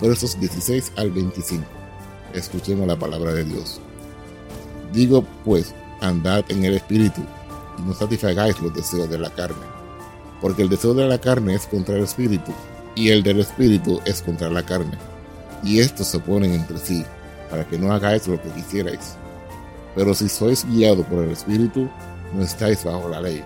versos 0.00 0.38
16 0.38 0.92
al 0.96 1.10
25. 1.10 1.64
Escuchemos 2.34 2.86
la 2.86 2.98
palabra 2.98 3.32
de 3.32 3.44
Dios. 3.44 3.80
Digo 4.92 5.24
pues, 5.44 5.74
andad 6.00 6.44
en 6.48 6.64
el 6.64 6.74
Espíritu 6.74 7.22
no 7.84 7.94
satisfagáis 7.94 8.60
los 8.60 8.74
deseos 8.74 9.08
de 9.10 9.18
la 9.18 9.30
carne, 9.30 9.66
porque 10.40 10.62
el 10.62 10.68
deseo 10.68 10.94
de 10.94 11.06
la 11.06 11.18
carne 11.18 11.54
es 11.54 11.66
contra 11.66 11.96
el 11.96 12.04
Espíritu 12.04 12.52
y 12.94 13.10
el 13.10 13.22
del 13.22 13.40
Espíritu 13.40 14.00
es 14.04 14.22
contra 14.22 14.50
la 14.50 14.64
carne, 14.64 14.98
y 15.62 15.80
estos 15.80 16.08
se 16.08 16.16
oponen 16.16 16.52
entre 16.52 16.78
sí, 16.78 17.04
para 17.50 17.66
que 17.66 17.78
no 17.78 17.92
hagáis 17.92 18.26
lo 18.28 18.40
que 18.40 18.48
quisierais. 18.50 19.16
Pero 19.94 20.14
si 20.14 20.28
sois 20.28 20.64
guiados 20.66 21.06
por 21.06 21.24
el 21.24 21.30
Espíritu, 21.30 21.88
no 22.34 22.42
estáis 22.42 22.84
bajo 22.84 23.08
la 23.08 23.20
ley. 23.20 23.42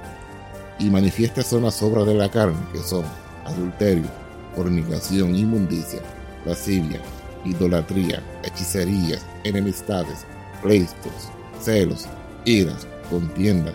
Y 0.79 0.91
manifiestas 0.91 1.47
son 1.47 1.63
las 1.63 1.83
obras 1.83 2.07
de 2.07 2.15
la 2.15 2.31
carne, 2.31 2.59
que 2.73 2.81
son 2.81 3.05
adulterio, 3.45 4.09
fornicación, 4.55 5.35
inmundicia, 5.35 6.01
lascivia, 6.45 7.01
idolatría, 7.45 8.23
hechicerías, 8.43 9.25
enemistades, 9.45 10.27
pleitos, 10.63 11.31
celos, 11.61 12.07
iras, 12.45 12.87
contiendas, 13.11 13.75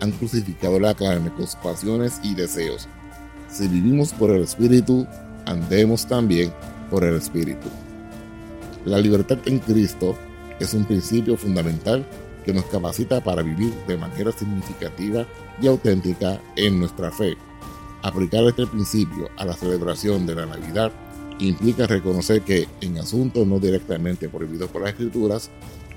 han 0.00 0.12
crucificado 0.12 0.80
la 0.80 0.94
carne 0.94 1.30
con 1.30 1.46
sus 1.46 1.56
pasiones 1.56 2.20
y 2.22 2.34
deseos. 2.34 2.88
Si 3.50 3.68
vivimos 3.68 4.12
por 4.12 4.30
el 4.30 4.42
Espíritu, 4.42 5.06
andemos 5.46 6.06
también 6.06 6.52
por 6.90 7.04
el 7.04 7.16
Espíritu. 7.16 7.68
La 8.84 8.98
libertad 8.98 9.38
en 9.46 9.58
Cristo 9.58 10.16
es 10.58 10.74
un 10.74 10.84
principio 10.84 11.36
fundamental 11.36 12.06
que 12.44 12.52
nos 12.52 12.64
capacita 12.66 13.22
para 13.22 13.42
vivir 13.42 13.72
de 13.86 13.96
manera 13.96 14.32
significativa 14.32 15.26
y 15.60 15.66
auténtica 15.66 16.40
en 16.56 16.80
nuestra 16.80 17.10
fe. 17.10 17.36
Aplicar 18.02 18.44
este 18.44 18.66
principio 18.66 19.28
a 19.36 19.44
la 19.44 19.52
celebración 19.52 20.26
de 20.26 20.34
la 20.34 20.46
Navidad 20.46 20.90
implica 21.38 21.86
reconocer 21.86 22.42
que 22.42 22.66
en 22.80 22.98
asuntos 22.98 23.46
no 23.46 23.58
directamente 23.58 24.28
prohibidos 24.28 24.70
por 24.70 24.82
las 24.82 24.92
escrituras 24.92 25.50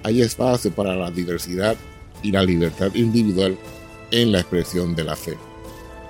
hay 0.04 0.22
espacio 0.22 0.72
para 0.72 0.96
la 0.96 1.12
diversidad 1.12 1.78
y 2.22 2.32
la 2.32 2.44
libertad 2.44 2.94
individual 2.94 3.58
en 4.14 4.32
la 4.32 4.40
expresión 4.40 4.96
de 4.96 5.04
la 5.04 5.16
fe. 5.16 5.38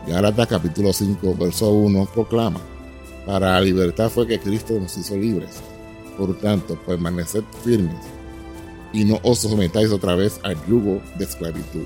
Gálatas 0.05 0.47
capítulo 0.47 0.91
5 0.91 1.35
verso 1.39 1.69
1 1.71 2.09
proclama, 2.13 2.59
para 3.25 3.53
la 3.53 3.61
libertad 3.61 4.09
fue 4.09 4.27
que 4.27 4.39
Cristo 4.39 4.73
nos 4.77 4.97
hizo 4.97 5.15
libres. 5.15 5.61
Por 6.17 6.37
tanto, 6.37 6.75
permaneced 6.85 7.43
firmes 7.63 7.95
y 8.91 9.05
no 9.05 9.19
os 9.23 9.39
sometáis 9.39 9.89
otra 9.91 10.15
vez 10.15 10.39
al 10.43 10.57
yugo 10.67 11.01
de 11.17 11.23
esclavitud. 11.23 11.85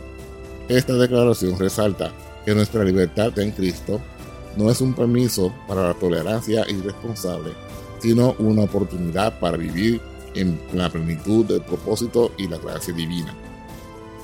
Esta 0.68 0.94
declaración 0.94 1.58
resalta 1.58 2.12
que 2.44 2.56
nuestra 2.56 2.84
libertad 2.84 3.38
en 3.38 3.52
Cristo 3.52 4.02
no 4.58 4.72
es 4.72 4.82
un 4.82 4.96
permiso 4.96 5.54
para 5.68 5.88
la 5.88 5.94
tolerancia 5.94 6.66
irresponsable, 6.68 7.52
sino 8.00 8.36
una 8.40 8.64
oportunidad 8.64 9.40
para 9.40 9.56
vivir 9.56 10.02
en 10.34 10.60
la 10.74 10.90
plenitud 10.90 11.46
del 11.46 11.62
propósito 11.62 12.32
y 12.38 12.48
la 12.48 12.58
gracia 12.58 12.94
divina. 12.94 13.34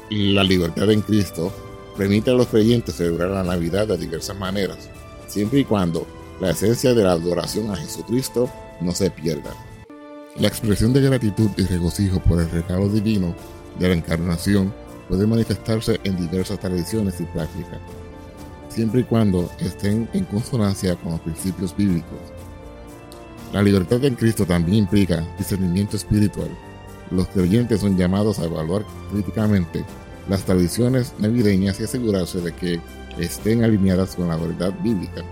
La 0.09 0.43
libertad 0.43 0.89
en 0.91 1.01
Cristo 1.01 1.53
permite 1.97 2.31
a 2.31 2.33
los 2.33 2.47
creyentes 2.47 2.95
celebrar 2.95 3.29
la 3.29 3.43
Navidad 3.43 3.87
de 3.87 3.97
diversas 3.97 4.37
maneras, 4.37 4.89
siempre 5.27 5.59
y 5.59 5.65
cuando 5.65 6.07
la 6.39 6.51
esencia 6.51 6.93
de 6.93 7.03
la 7.03 7.13
adoración 7.13 7.71
a 7.71 7.75
Jesucristo 7.75 8.49
no 8.81 8.91
se 8.91 9.11
pierda. 9.11 9.53
La 10.37 10.47
expresión 10.47 10.93
de 10.93 11.01
gratitud 11.01 11.49
y 11.57 11.63
regocijo 11.63 12.19
por 12.19 12.41
el 12.41 12.49
regalo 12.49 12.89
divino 12.89 13.35
de 13.79 13.89
la 13.89 13.93
encarnación 13.93 14.73
puede 15.07 15.27
manifestarse 15.27 15.99
en 16.03 16.17
diversas 16.17 16.59
tradiciones 16.59 17.21
y 17.21 17.25
prácticas, 17.25 17.79
siempre 18.69 19.01
y 19.01 19.03
cuando 19.03 19.49
estén 19.59 20.09
en 20.13 20.25
consonancia 20.25 20.95
con 20.95 21.11
los 21.11 21.21
principios 21.21 21.75
bíblicos. 21.75 22.19
La 23.51 23.61
libertad 23.61 24.03
en 24.03 24.15
Cristo 24.15 24.45
también 24.45 24.79
implica 24.79 25.23
discernimiento 25.37 25.97
espiritual. 25.97 26.49
Los 27.11 27.27
creyentes 27.27 27.81
son 27.81 27.95
llamados 27.95 28.39
a 28.39 28.45
evaluar 28.45 28.83
críticamente 29.11 29.85
las 30.29 30.45
tradiciones 30.45 31.13
navideñas 31.19 31.79
y 31.79 31.83
asegurarse 31.83 32.41
de 32.41 32.53
que 32.53 32.79
estén 33.17 33.63
alineadas 33.63 34.15
con 34.15 34.27
la 34.29 34.37
verdad 34.37 34.73
bíblica. 34.81 35.23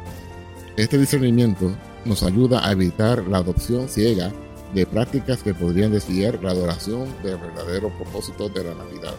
Este 0.77 0.97
discernimiento 0.97 1.71
nos 2.05 2.23
ayuda 2.23 2.67
a 2.67 2.71
evitar 2.71 3.27
la 3.27 3.39
adopción 3.39 3.87
ciega 3.87 4.31
de 4.73 4.85
prácticas 4.85 5.43
que 5.43 5.53
podrían 5.53 5.91
desviar 5.91 6.41
la 6.43 6.51
adoración 6.51 7.05
del 7.23 7.37
verdadero 7.37 7.89
propósito 7.89 8.49
de 8.49 8.63
la 8.63 8.73
Navidad. 8.75 9.15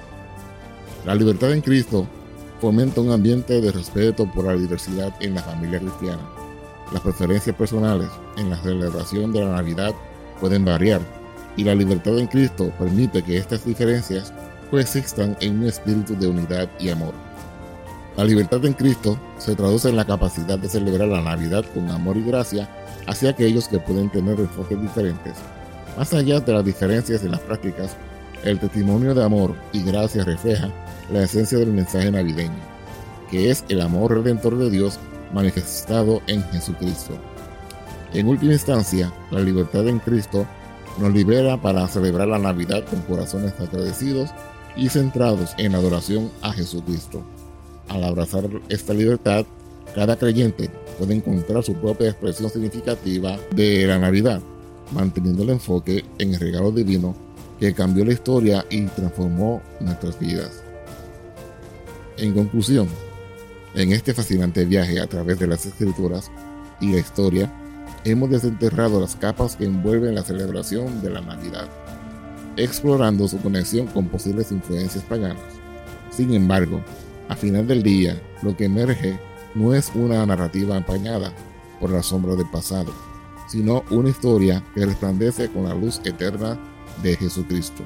La 1.05 1.15
libertad 1.15 1.53
en 1.53 1.61
Cristo 1.61 2.07
fomenta 2.61 3.01
un 3.01 3.11
ambiente 3.11 3.61
de 3.61 3.73
respeto 3.73 4.31
por 4.33 4.47
la 4.47 4.55
diversidad 4.55 5.15
en 5.21 5.35
la 5.35 5.43
familia 5.43 5.81
cristiana. 5.81 6.23
Las 6.93 7.03
preferencias 7.03 7.57
personales 7.57 8.09
en 8.37 8.51
la 8.51 8.57
celebración 8.63 9.33
de 9.33 9.41
la 9.41 9.57
Navidad 9.57 9.93
pueden 10.41 10.65
variar 10.65 11.01
y 11.57 11.65
la 11.65 11.75
libertad 11.75 12.19
en 12.19 12.29
Cristo 12.29 12.73
permite 12.79 13.23
que 13.23 13.37
estas 13.37 13.65
diferencias 13.65 14.33
coexistan 14.73 15.37
en 15.41 15.59
un 15.59 15.67
espíritu 15.67 16.17
de 16.17 16.29
unidad 16.29 16.67
y 16.81 16.89
amor. 16.89 17.13
La 18.17 18.25
libertad 18.25 18.65
en 18.65 18.73
Cristo 18.73 19.19
se 19.37 19.55
traduce 19.55 19.91
en 19.91 19.97
la 19.97 20.07
capacidad 20.07 20.59
de 20.59 20.67
celebrar 20.67 21.09
la 21.09 21.21
Navidad 21.21 21.63
con 21.75 21.91
amor 21.91 22.17
y 22.17 22.25
gracia 22.25 22.67
hacia 23.07 23.31
aquellos 23.31 23.69
que 23.69 23.79
pueden 23.79 24.09
tener 24.09 24.41
enfoques 24.41 24.81
diferentes. 24.81 25.35
Más 25.99 26.15
allá 26.15 26.41
de 26.41 26.55
las 26.55 26.65
diferencias 26.65 27.23
en 27.23 27.33
las 27.33 27.41
prácticas, 27.41 27.95
el 28.45 28.59
testimonio 28.59 29.15
de 29.15 29.23
amor 29.23 29.55
y 29.75 29.83
gracia 29.83 30.25
refleja 30.25 30.71
la 31.13 31.25
esencia 31.25 31.59
del 31.59 31.73
mensaje 31.73 32.11
navideño, 32.11 32.57
que 33.31 33.51
es 33.51 33.67
el 33.69 33.83
amor 33.83 34.15
redentor 34.15 34.57
de 34.57 34.71
Dios 34.71 34.99
manifestado 35.35 36.23
en 36.29 36.43
Jesucristo. 36.45 37.13
En 38.15 38.27
última 38.27 38.55
instancia, 38.55 39.13
la 39.31 39.41
libertad 39.41 39.87
en 39.87 39.99
Cristo 39.99 40.47
nos 40.99 41.13
libera 41.13 41.61
para 41.61 41.87
celebrar 41.89 42.29
la 42.29 42.39
Navidad 42.39 42.85
con 42.89 43.03
corazones 43.03 43.53
agradecidos 43.61 44.31
y 44.77 44.89
centrados 44.89 45.55
en 45.59 45.75
adoración 45.75 46.31
a 46.41 46.53
Jesucristo. 46.53 47.23
Al 47.89 48.05
abrazar 48.05 48.49
esta 48.69 48.95
libertad, 48.95 49.45
cada 49.95 50.17
creyente 50.17 50.71
puede 50.99 51.15
encontrar 51.15 51.63
su 51.63 51.75
propia 51.75 52.09
expresión 52.11 52.51
significativa 52.51 53.39
de 53.55 53.87
la 53.87 53.99
Navidad, 53.99 54.41
manteniendo 54.93 55.43
el 55.43 55.51
enfoque 55.51 56.05
en 56.19 56.35
el 56.35 56.41
regalo 56.41 56.71
divino 56.71 57.15
que 57.61 57.75
cambió 57.75 58.05
la 58.05 58.13
historia 58.13 58.65
y 58.71 58.87
transformó 58.87 59.63
nuestras 59.81 60.19
vidas. 60.19 60.63
En 62.17 62.35
conclusión, 62.35 62.89
en 63.75 63.93
este 63.93 64.15
fascinante 64.15 64.65
viaje 64.65 65.01
a 65.01 65.07
través 65.07 65.39
de 65.39 65.47
las 65.47 65.65
escrituras 65.65 66.31
y 66.81 66.93
la 66.93 66.99
historia, 66.99 67.53
hemos 68.05 68.31
desenterrado 68.31 69.01
las 69.01 69.17
capas 69.17 69.57
que 69.57 69.65
envuelven 69.65 70.15
la 70.15 70.23
celebración 70.23 71.03
de 71.03 71.11
la 71.11 71.21
Navidad, 71.21 71.69
explorando 72.57 73.29
su 73.29 73.39
conexión 73.41 73.87
con 73.87 74.09
posibles 74.09 74.53
influencias 74.53 75.05
paganas. 75.05 75.43
Sin 76.11 76.35
embargo, 76.35 76.81
a 77.29 77.37
final 77.37 77.67
del 77.67 77.83
día, 77.83 78.21
lo 78.43 78.57
que 78.57 78.67
emerge 78.67 79.19
no 79.55 79.75
es 79.75 79.91
una 79.95 80.25
narrativa 80.27 80.77
empañada 80.77 81.33
por 81.81 81.91
la 81.91 82.03
sombra 82.03 82.35
del 82.35 82.51
pasado, 82.51 82.93
sino 83.49 83.85
una 83.91 84.11
historia 84.11 84.65
que 84.75 84.87
resplandece 84.87 85.49
con 85.49 85.65
la 85.65 85.75
luz 85.75 86.01
eterna 86.05 86.59
de 87.03 87.17
Jesucristo. 87.17 87.83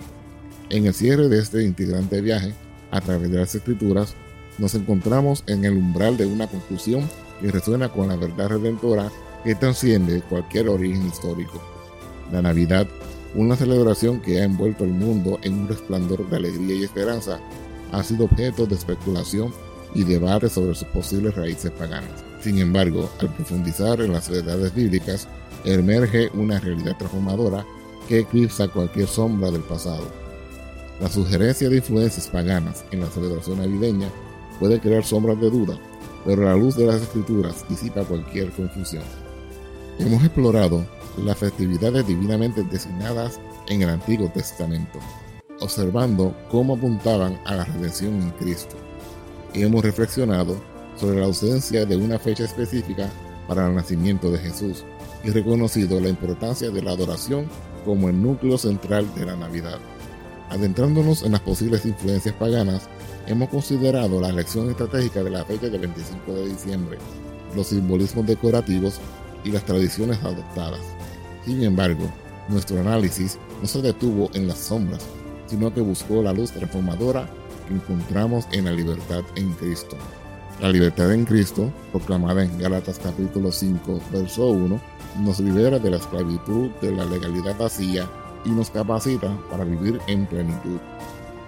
En 0.68 0.86
el 0.86 0.94
cierre 0.94 1.28
de 1.28 1.38
este 1.38 1.62
integrante 1.62 2.20
viaje, 2.20 2.54
a 2.90 3.00
través 3.00 3.30
de 3.30 3.38
las 3.38 3.54
escrituras, 3.54 4.14
nos 4.58 4.74
encontramos 4.74 5.44
en 5.46 5.64
el 5.64 5.76
umbral 5.76 6.16
de 6.16 6.26
una 6.26 6.46
conclusión 6.46 7.08
que 7.40 7.50
resuena 7.50 7.88
con 7.88 8.08
la 8.08 8.16
verdad 8.16 8.48
redentora 8.48 9.10
que 9.44 9.54
trasciende 9.54 10.22
cualquier 10.22 10.68
origen 10.68 11.06
histórico. 11.06 11.62
La 12.32 12.42
Navidad, 12.42 12.88
una 13.34 13.56
celebración 13.56 14.20
que 14.20 14.40
ha 14.40 14.44
envuelto 14.44 14.84
el 14.84 14.90
mundo 14.90 15.38
en 15.42 15.54
un 15.60 15.68
resplandor 15.68 16.28
de 16.28 16.36
alegría 16.36 16.76
y 16.76 16.84
esperanza, 16.84 17.40
ha 17.92 18.02
sido 18.02 18.24
objeto 18.24 18.66
de 18.66 18.74
especulación 18.74 19.52
y 19.94 20.04
debate 20.04 20.48
sobre 20.48 20.74
sus 20.74 20.88
posibles 20.88 21.34
raíces 21.34 21.70
paganas. 21.72 22.24
Sin 22.40 22.58
embargo, 22.58 23.08
al 23.20 23.32
profundizar 23.34 24.00
en 24.00 24.12
las 24.12 24.28
verdades 24.28 24.74
bíblicas, 24.74 25.28
emerge 25.64 26.30
una 26.34 26.60
realidad 26.60 26.96
transformadora 26.96 27.64
que 28.08 28.20
eclipsa 28.20 28.68
cualquier 28.68 29.08
sombra 29.08 29.50
del 29.50 29.62
pasado. 29.62 30.04
La 31.00 31.10
sugerencia 31.10 31.68
de 31.68 31.76
influencias 31.76 32.28
paganas 32.28 32.84
en 32.90 33.00
la 33.00 33.08
celebración 33.08 33.58
navideña 33.58 34.08
puede 34.58 34.80
crear 34.80 35.04
sombras 35.04 35.40
de 35.40 35.50
duda, 35.50 35.78
pero 36.24 36.44
la 36.44 36.54
luz 36.54 36.76
de 36.76 36.86
las 36.86 37.02
escrituras 37.02 37.64
disipa 37.68 38.04
cualquier 38.04 38.50
confusión. 38.50 39.04
Hemos 39.98 40.22
explorado 40.22 40.84
las 41.18 41.38
festividades 41.38 42.06
divinamente 42.06 42.62
designadas 42.62 43.40
en 43.68 43.82
el 43.82 43.90
Antiguo 43.90 44.28
Testamento, 44.28 44.98
observando 45.60 46.34
cómo 46.50 46.74
apuntaban 46.74 47.38
a 47.44 47.54
la 47.56 47.64
redención 47.64 48.20
en 48.22 48.30
Cristo. 48.32 48.76
Y 49.54 49.62
hemos 49.62 49.82
reflexionado 49.82 50.56
sobre 50.96 51.20
la 51.20 51.26
ausencia 51.26 51.86
de 51.86 51.96
una 51.96 52.18
fecha 52.18 52.44
específica 52.44 53.08
para 53.48 53.66
el 53.66 53.74
nacimiento 53.74 54.30
de 54.30 54.38
Jesús 54.38 54.84
y 55.24 55.30
reconocido 55.30 56.00
la 56.00 56.08
importancia 56.08 56.70
de 56.70 56.82
la 56.82 56.92
adoración 56.92 57.46
como 57.84 58.08
el 58.08 58.20
núcleo 58.20 58.58
central 58.58 59.06
de 59.14 59.26
la 59.26 59.36
Navidad. 59.36 59.78
Adentrándonos 60.50 61.22
en 61.22 61.32
las 61.32 61.40
posibles 61.40 61.84
influencias 61.86 62.34
paganas, 62.34 62.88
hemos 63.26 63.48
considerado 63.48 64.20
la 64.20 64.28
elección 64.28 64.70
estratégica 64.70 65.22
de 65.22 65.30
la 65.30 65.44
fecha 65.44 65.68
del 65.68 65.80
25 65.80 66.32
de 66.32 66.48
diciembre, 66.48 66.98
los 67.54 67.68
simbolismos 67.68 68.26
decorativos 68.26 69.00
y 69.46 69.52
las 69.52 69.64
tradiciones 69.64 70.18
adoptadas. 70.22 70.80
Sin 71.44 71.62
embargo, 71.62 72.10
nuestro 72.48 72.80
análisis 72.80 73.38
no 73.62 73.68
se 73.68 73.80
detuvo 73.80 74.28
en 74.34 74.48
las 74.48 74.58
sombras, 74.58 75.06
sino 75.46 75.72
que 75.72 75.80
buscó 75.80 76.22
la 76.22 76.32
luz 76.32 76.50
transformadora 76.50 77.30
que 77.68 77.74
encontramos 77.74 78.46
en 78.50 78.64
la 78.64 78.72
libertad 78.72 79.22
en 79.36 79.52
Cristo. 79.52 79.96
La 80.60 80.68
libertad 80.68 81.12
en 81.12 81.24
Cristo, 81.24 81.72
proclamada 81.92 82.42
en 82.42 82.58
Gálatas 82.58 82.98
capítulo 82.98 83.52
5, 83.52 84.00
verso 84.12 84.48
1, 84.48 84.80
nos 85.20 85.38
libera 85.38 85.78
de 85.78 85.90
la 85.90 85.98
esclavitud 85.98 86.70
de 86.82 86.92
la 86.92 87.04
legalidad 87.04 87.56
vacía 87.56 88.08
y 88.44 88.50
nos 88.50 88.70
capacita 88.70 89.30
para 89.50 89.64
vivir 89.64 90.00
en 90.08 90.26
plenitud. 90.26 90.78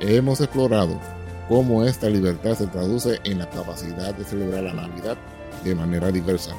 Hemos 0.01 0.41
explorado 0.41 1.01
cómo 1.49 1.85
esta 1.85 2.09
libertad 2.09 2.55
se 2.55 2.67
traduce 2.69 3.19
en 3.25 3.39
la 3.39 3.51
capacidad 3.51 4.15
de 4.15 4.25
celebrar 4.25 4.63
la 4.63 4.75
Navidad 4.75 5.17
de 5.65 5.75
manera 5.75 6.13
diversa, 6.13 6.55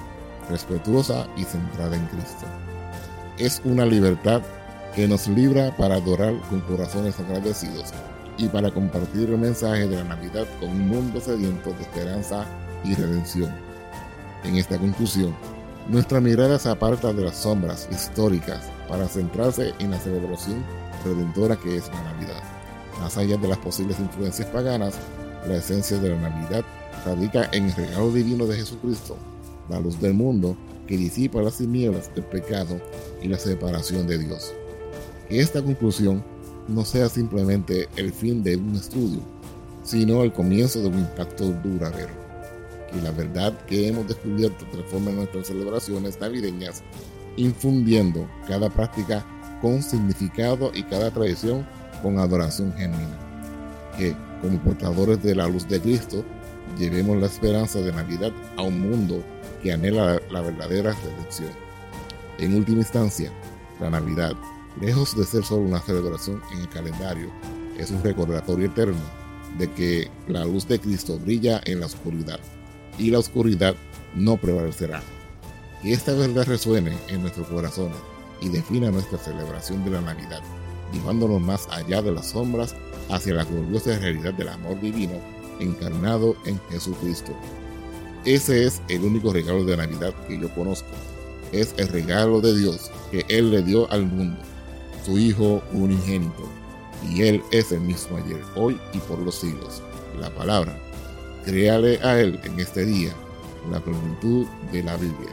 respetuosa 0.49 1.27
y 1.37 1.43
centrada 1.43 1.95
en 1.95 2.05
Cristo. 2.07 2.45
Es 3.37 3.61
una 3.63 3.85
libertad 3.85 4.41
que 4.95 5.07
nos 5.07 5.27
libra 5.27 5.75
para 5.77 5.95
adorar 5.95 6.33
con 6.49 6.61
corazones 6.61 7.19
agradecidos 7.19 7.93
y 8.37 8.47
para 8.47 8.71
compartir 8.71 9.29
el 9.29 9.37
mensaje 9.37 9.87
de 9.87 9.97
la 9.97 10.03
Navidad 10.03 10.45
con 10.59 10.69
un 10.69 10.87
mundo 10.87 11.21
sediento 11.21 11.71
de 11.71 11.81
esperanza 11.81 12.45
y 12.83 12.95
redención. 12.95 13.53
En 14.43 14.55
esta 14.55 14.77
conclusión, 14.77 15.35
nuestra 15.87 16.21
mirada 16.21 16.57
se 16.57 16.69
aparta 16.69 17.13
de 17.13 17.23
las 17.23 17.37
sombras 17.37 17.87
históricas 17.91 18.69
para 18.87 19.07
centrarse 19.07 19.73
en 19.79 19.91
la 19.91 19.99
celebración 19.99 20.63
redentora 21.03 21.55
que 21.55 21.77
es 21.77 21.87
la 21.89 22.03
Navidad. 22.03 22.43
Más 22.99 23.17
allá 23.17 23.37
de 23.37 23.47
las 23.47 23.57
posibles 23.57 23.99
influencias 23.99 24.47
paganas, 24.49 24.95
la 25.47 25.55
esencia 25.55 25.97
de 25.97 26.09
la 26.09 26.29
Navidad 26.29 26.63
radica 27.05 27.49
en 27.51 27.65
el 27.65 27.75
regalo 27.75 28.11
divino 28.11 28.45
de 28.45 28.57
Jesucristo, 28.57 29.17
la 29.69 29.79
luz 29.79 29.99
del 29.99 30.13
mundo 30.13 30.55
que 30.87 30.97
disipa 30.97 31.41
las 31.41 31.57
tinieblas 31.57 32.13
del 32.15 32.23
pecado 32.25 32.81
y 33.21 33.27
la 33.27 33.37
separación 33.37 34.07
de 34.07 34.17
Dios. 34.17 34.53
Que 35.27 35.39
esta 35.39 35.61
conclusión 35.61 36.23
no 36.67 36.85
sea 36.85 37.09
simplemente 37.09 37.87
el 37.95 38.11
fin 38.11 38.43
de 38.43 38.55
un 38.55 38.75
estudio, 38.75 39.19
sino 39.83 40.23
el 40.23 40.33
comienzo 40.33 40.81
de 40.81 40.87
un 40.87 40.99
impacto 40.99 41.51
duradero. 41.63 42.13
Que 42.91 43.01
la 43.01 43.11
verdad 43.11 43.55
que 43.67 43.87
hemos 43.87 44.07
descubierto 44.07 44.65
transforme 44.71 45.11
nuestras 45.11 45.47
celebraciones 45.47 46.19
navideñas, 46.19 46.81
infundiendo 47.37 48.27
cada 48.47 48.69
práctica 48.69 49.25
con 49.61 49.83
significado 49.83 50.71
y 50.73 50.83
cada 50.83 51.11
tradición 51.11 51.67
con 52.01 52.17
adoración 52.17 52.73
genuina. 52.73 53.19
Que, 53.97 54.15
como 54.41 54.59
portadores 54.63 55.21
de 55.21 55.35
la 55.35 55.47
luz 55.47 55.67
de 55.67 55.79
Cristo, 55.79 56.23
llevemos 56.77 57.17
la 57.17 57.27
esperanza 57.27 57.79
de 57.79 57.91
Navidad 57.91 58.31
a 58.57 58.63
un 58.63 58.79
mundo 58.79 59.23
que 59.59 59.73
anhela 59.73 60.21
la 60.29 60.41
verdadera 60.41 60.95
redención. 61.03 61.51
En 62.37 62.55
última 62.55 62.79
instancia, 62.79 63.31
la 63.79 63.89
Navidad, 63.89 64.33
lejos 64.79 65.15
de 65.17 65.25
ser 65.25 65.43
solo 65.43 65.63
una 65.63 65.81
celebración 65.81 66.41
en 66.51 66.61
el 66.61 66.69
calendario, 66.69 67.29
es 67.77 67.91
un 67.91 68.03
recordatorio 68.03 68.67
eterno 68.67 69.01
de 69.57 69.71
que 69.71 70.11
la 70.27 70.45
luz 70.45 70.67
de 70.67 70.79
Cristo 70.79 71.17
brilla 71.17 71.61
en 71.65 71.79
la 71.79 71.87
oscuridad 71.87 72.39
y 72.97 73.09
la 73.09 73.19
oscuridad 73.19 73.75
no 74.15 74.37
prevalecerá. 74.37 75.01
Que 75.81 75.93
esta 75.93 76.13
verdad 76.13 76.45
resuene 76.45 76.97
en 77.07 77.21
nuestros 77.21 77.47
corazones 77.47 77.97
y 78.41 78.49
defina 78.49 78.91
nuestra 78.91 79.17
celebración 79.17 79.83
de 79.85 79.91
la 79.91 80.01
Navidad, 80.01 80.41
llevándonos 80.93 81.41
más 81.41 81.67
allá 81.71 82.01
de 82.01 82.11
las 82.11 82.27
sombras 82.27 82.75
hacia 83.09 83.33
la 83.33 83.45
gloriosa 83.45 83.97
realidad 83.97 84.33
del 84.33 84.49
amor 84.49 84.79
divino 84.81 85.19
encarnado 85.59 86.35
en 86.45 86.59
Jesucristo. 86.69 87.33
Ese 88.25 88.65
es 88.65 88.81
el 88.89 89.03
único 89.03 89.31
regalo 89.31 89.63
de 89.63 89.77
Navidad 89.77 90.13
que 90.27 90.39
yo 90.39 90.49
conozco. 90.53 90.89
Es 91.51 91.73
el 91.77 91.87
regalo 91.87 92.41
de 92.41 92.57
Dios 92.57 92.91
que 93.11 93.25
Él 93.29 93.51
le 93.51 93.61
dio 93.61 93.89
al 93.91 94.05
mundo, 94.05 94.37
su 95.05 95.17
Hijo 95.17 95.63
unigénito. 95.73 96.47
Y 97.09 97.23
Él 97.23 97.41
es 97.51 97.71
el 97.71 97.81
mismo 97.81 98.17
ayer, 98.17 98.41
hoy 98.55 98.79
y 98.93 98.97
por 98.99 99.19
los 99.19 99.35
siglos. 99.35 99.81
La 100.19 100.29
palabra. 100.29 100.77
Créale 101.45 101.99
a 102.03 102.19
Él 102.19 102.39
en 102.43 102.59
este 102.59 102.85
día 102.85 103.13
la 103.71 103.79
plenitud 103.79 104.45
de 104.71 104.83
la 104.83 104.97
Biblia. 104.97 105.29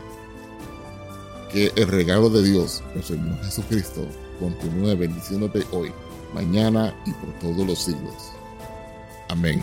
Que 1.51 1.72
el 1.77 1.88
regalo 1.88 2.31
de 2.31 2.42
Dios, 2.42 2.83
el 2.94 3.03
Señor 3.03 3.42
Jesucristo, 3.44 4.07
continúe 4.38 4.96
bendiciéndote 4.96 5.64
hoy, 5.72 5.92
mañana 6.35 6.94
y 7.05 7.12
por 7.12 7.33
todos 7.40 7.66
los 7.66 7.79
siglos. 7.79 8.33
Amén. 9.29 9.62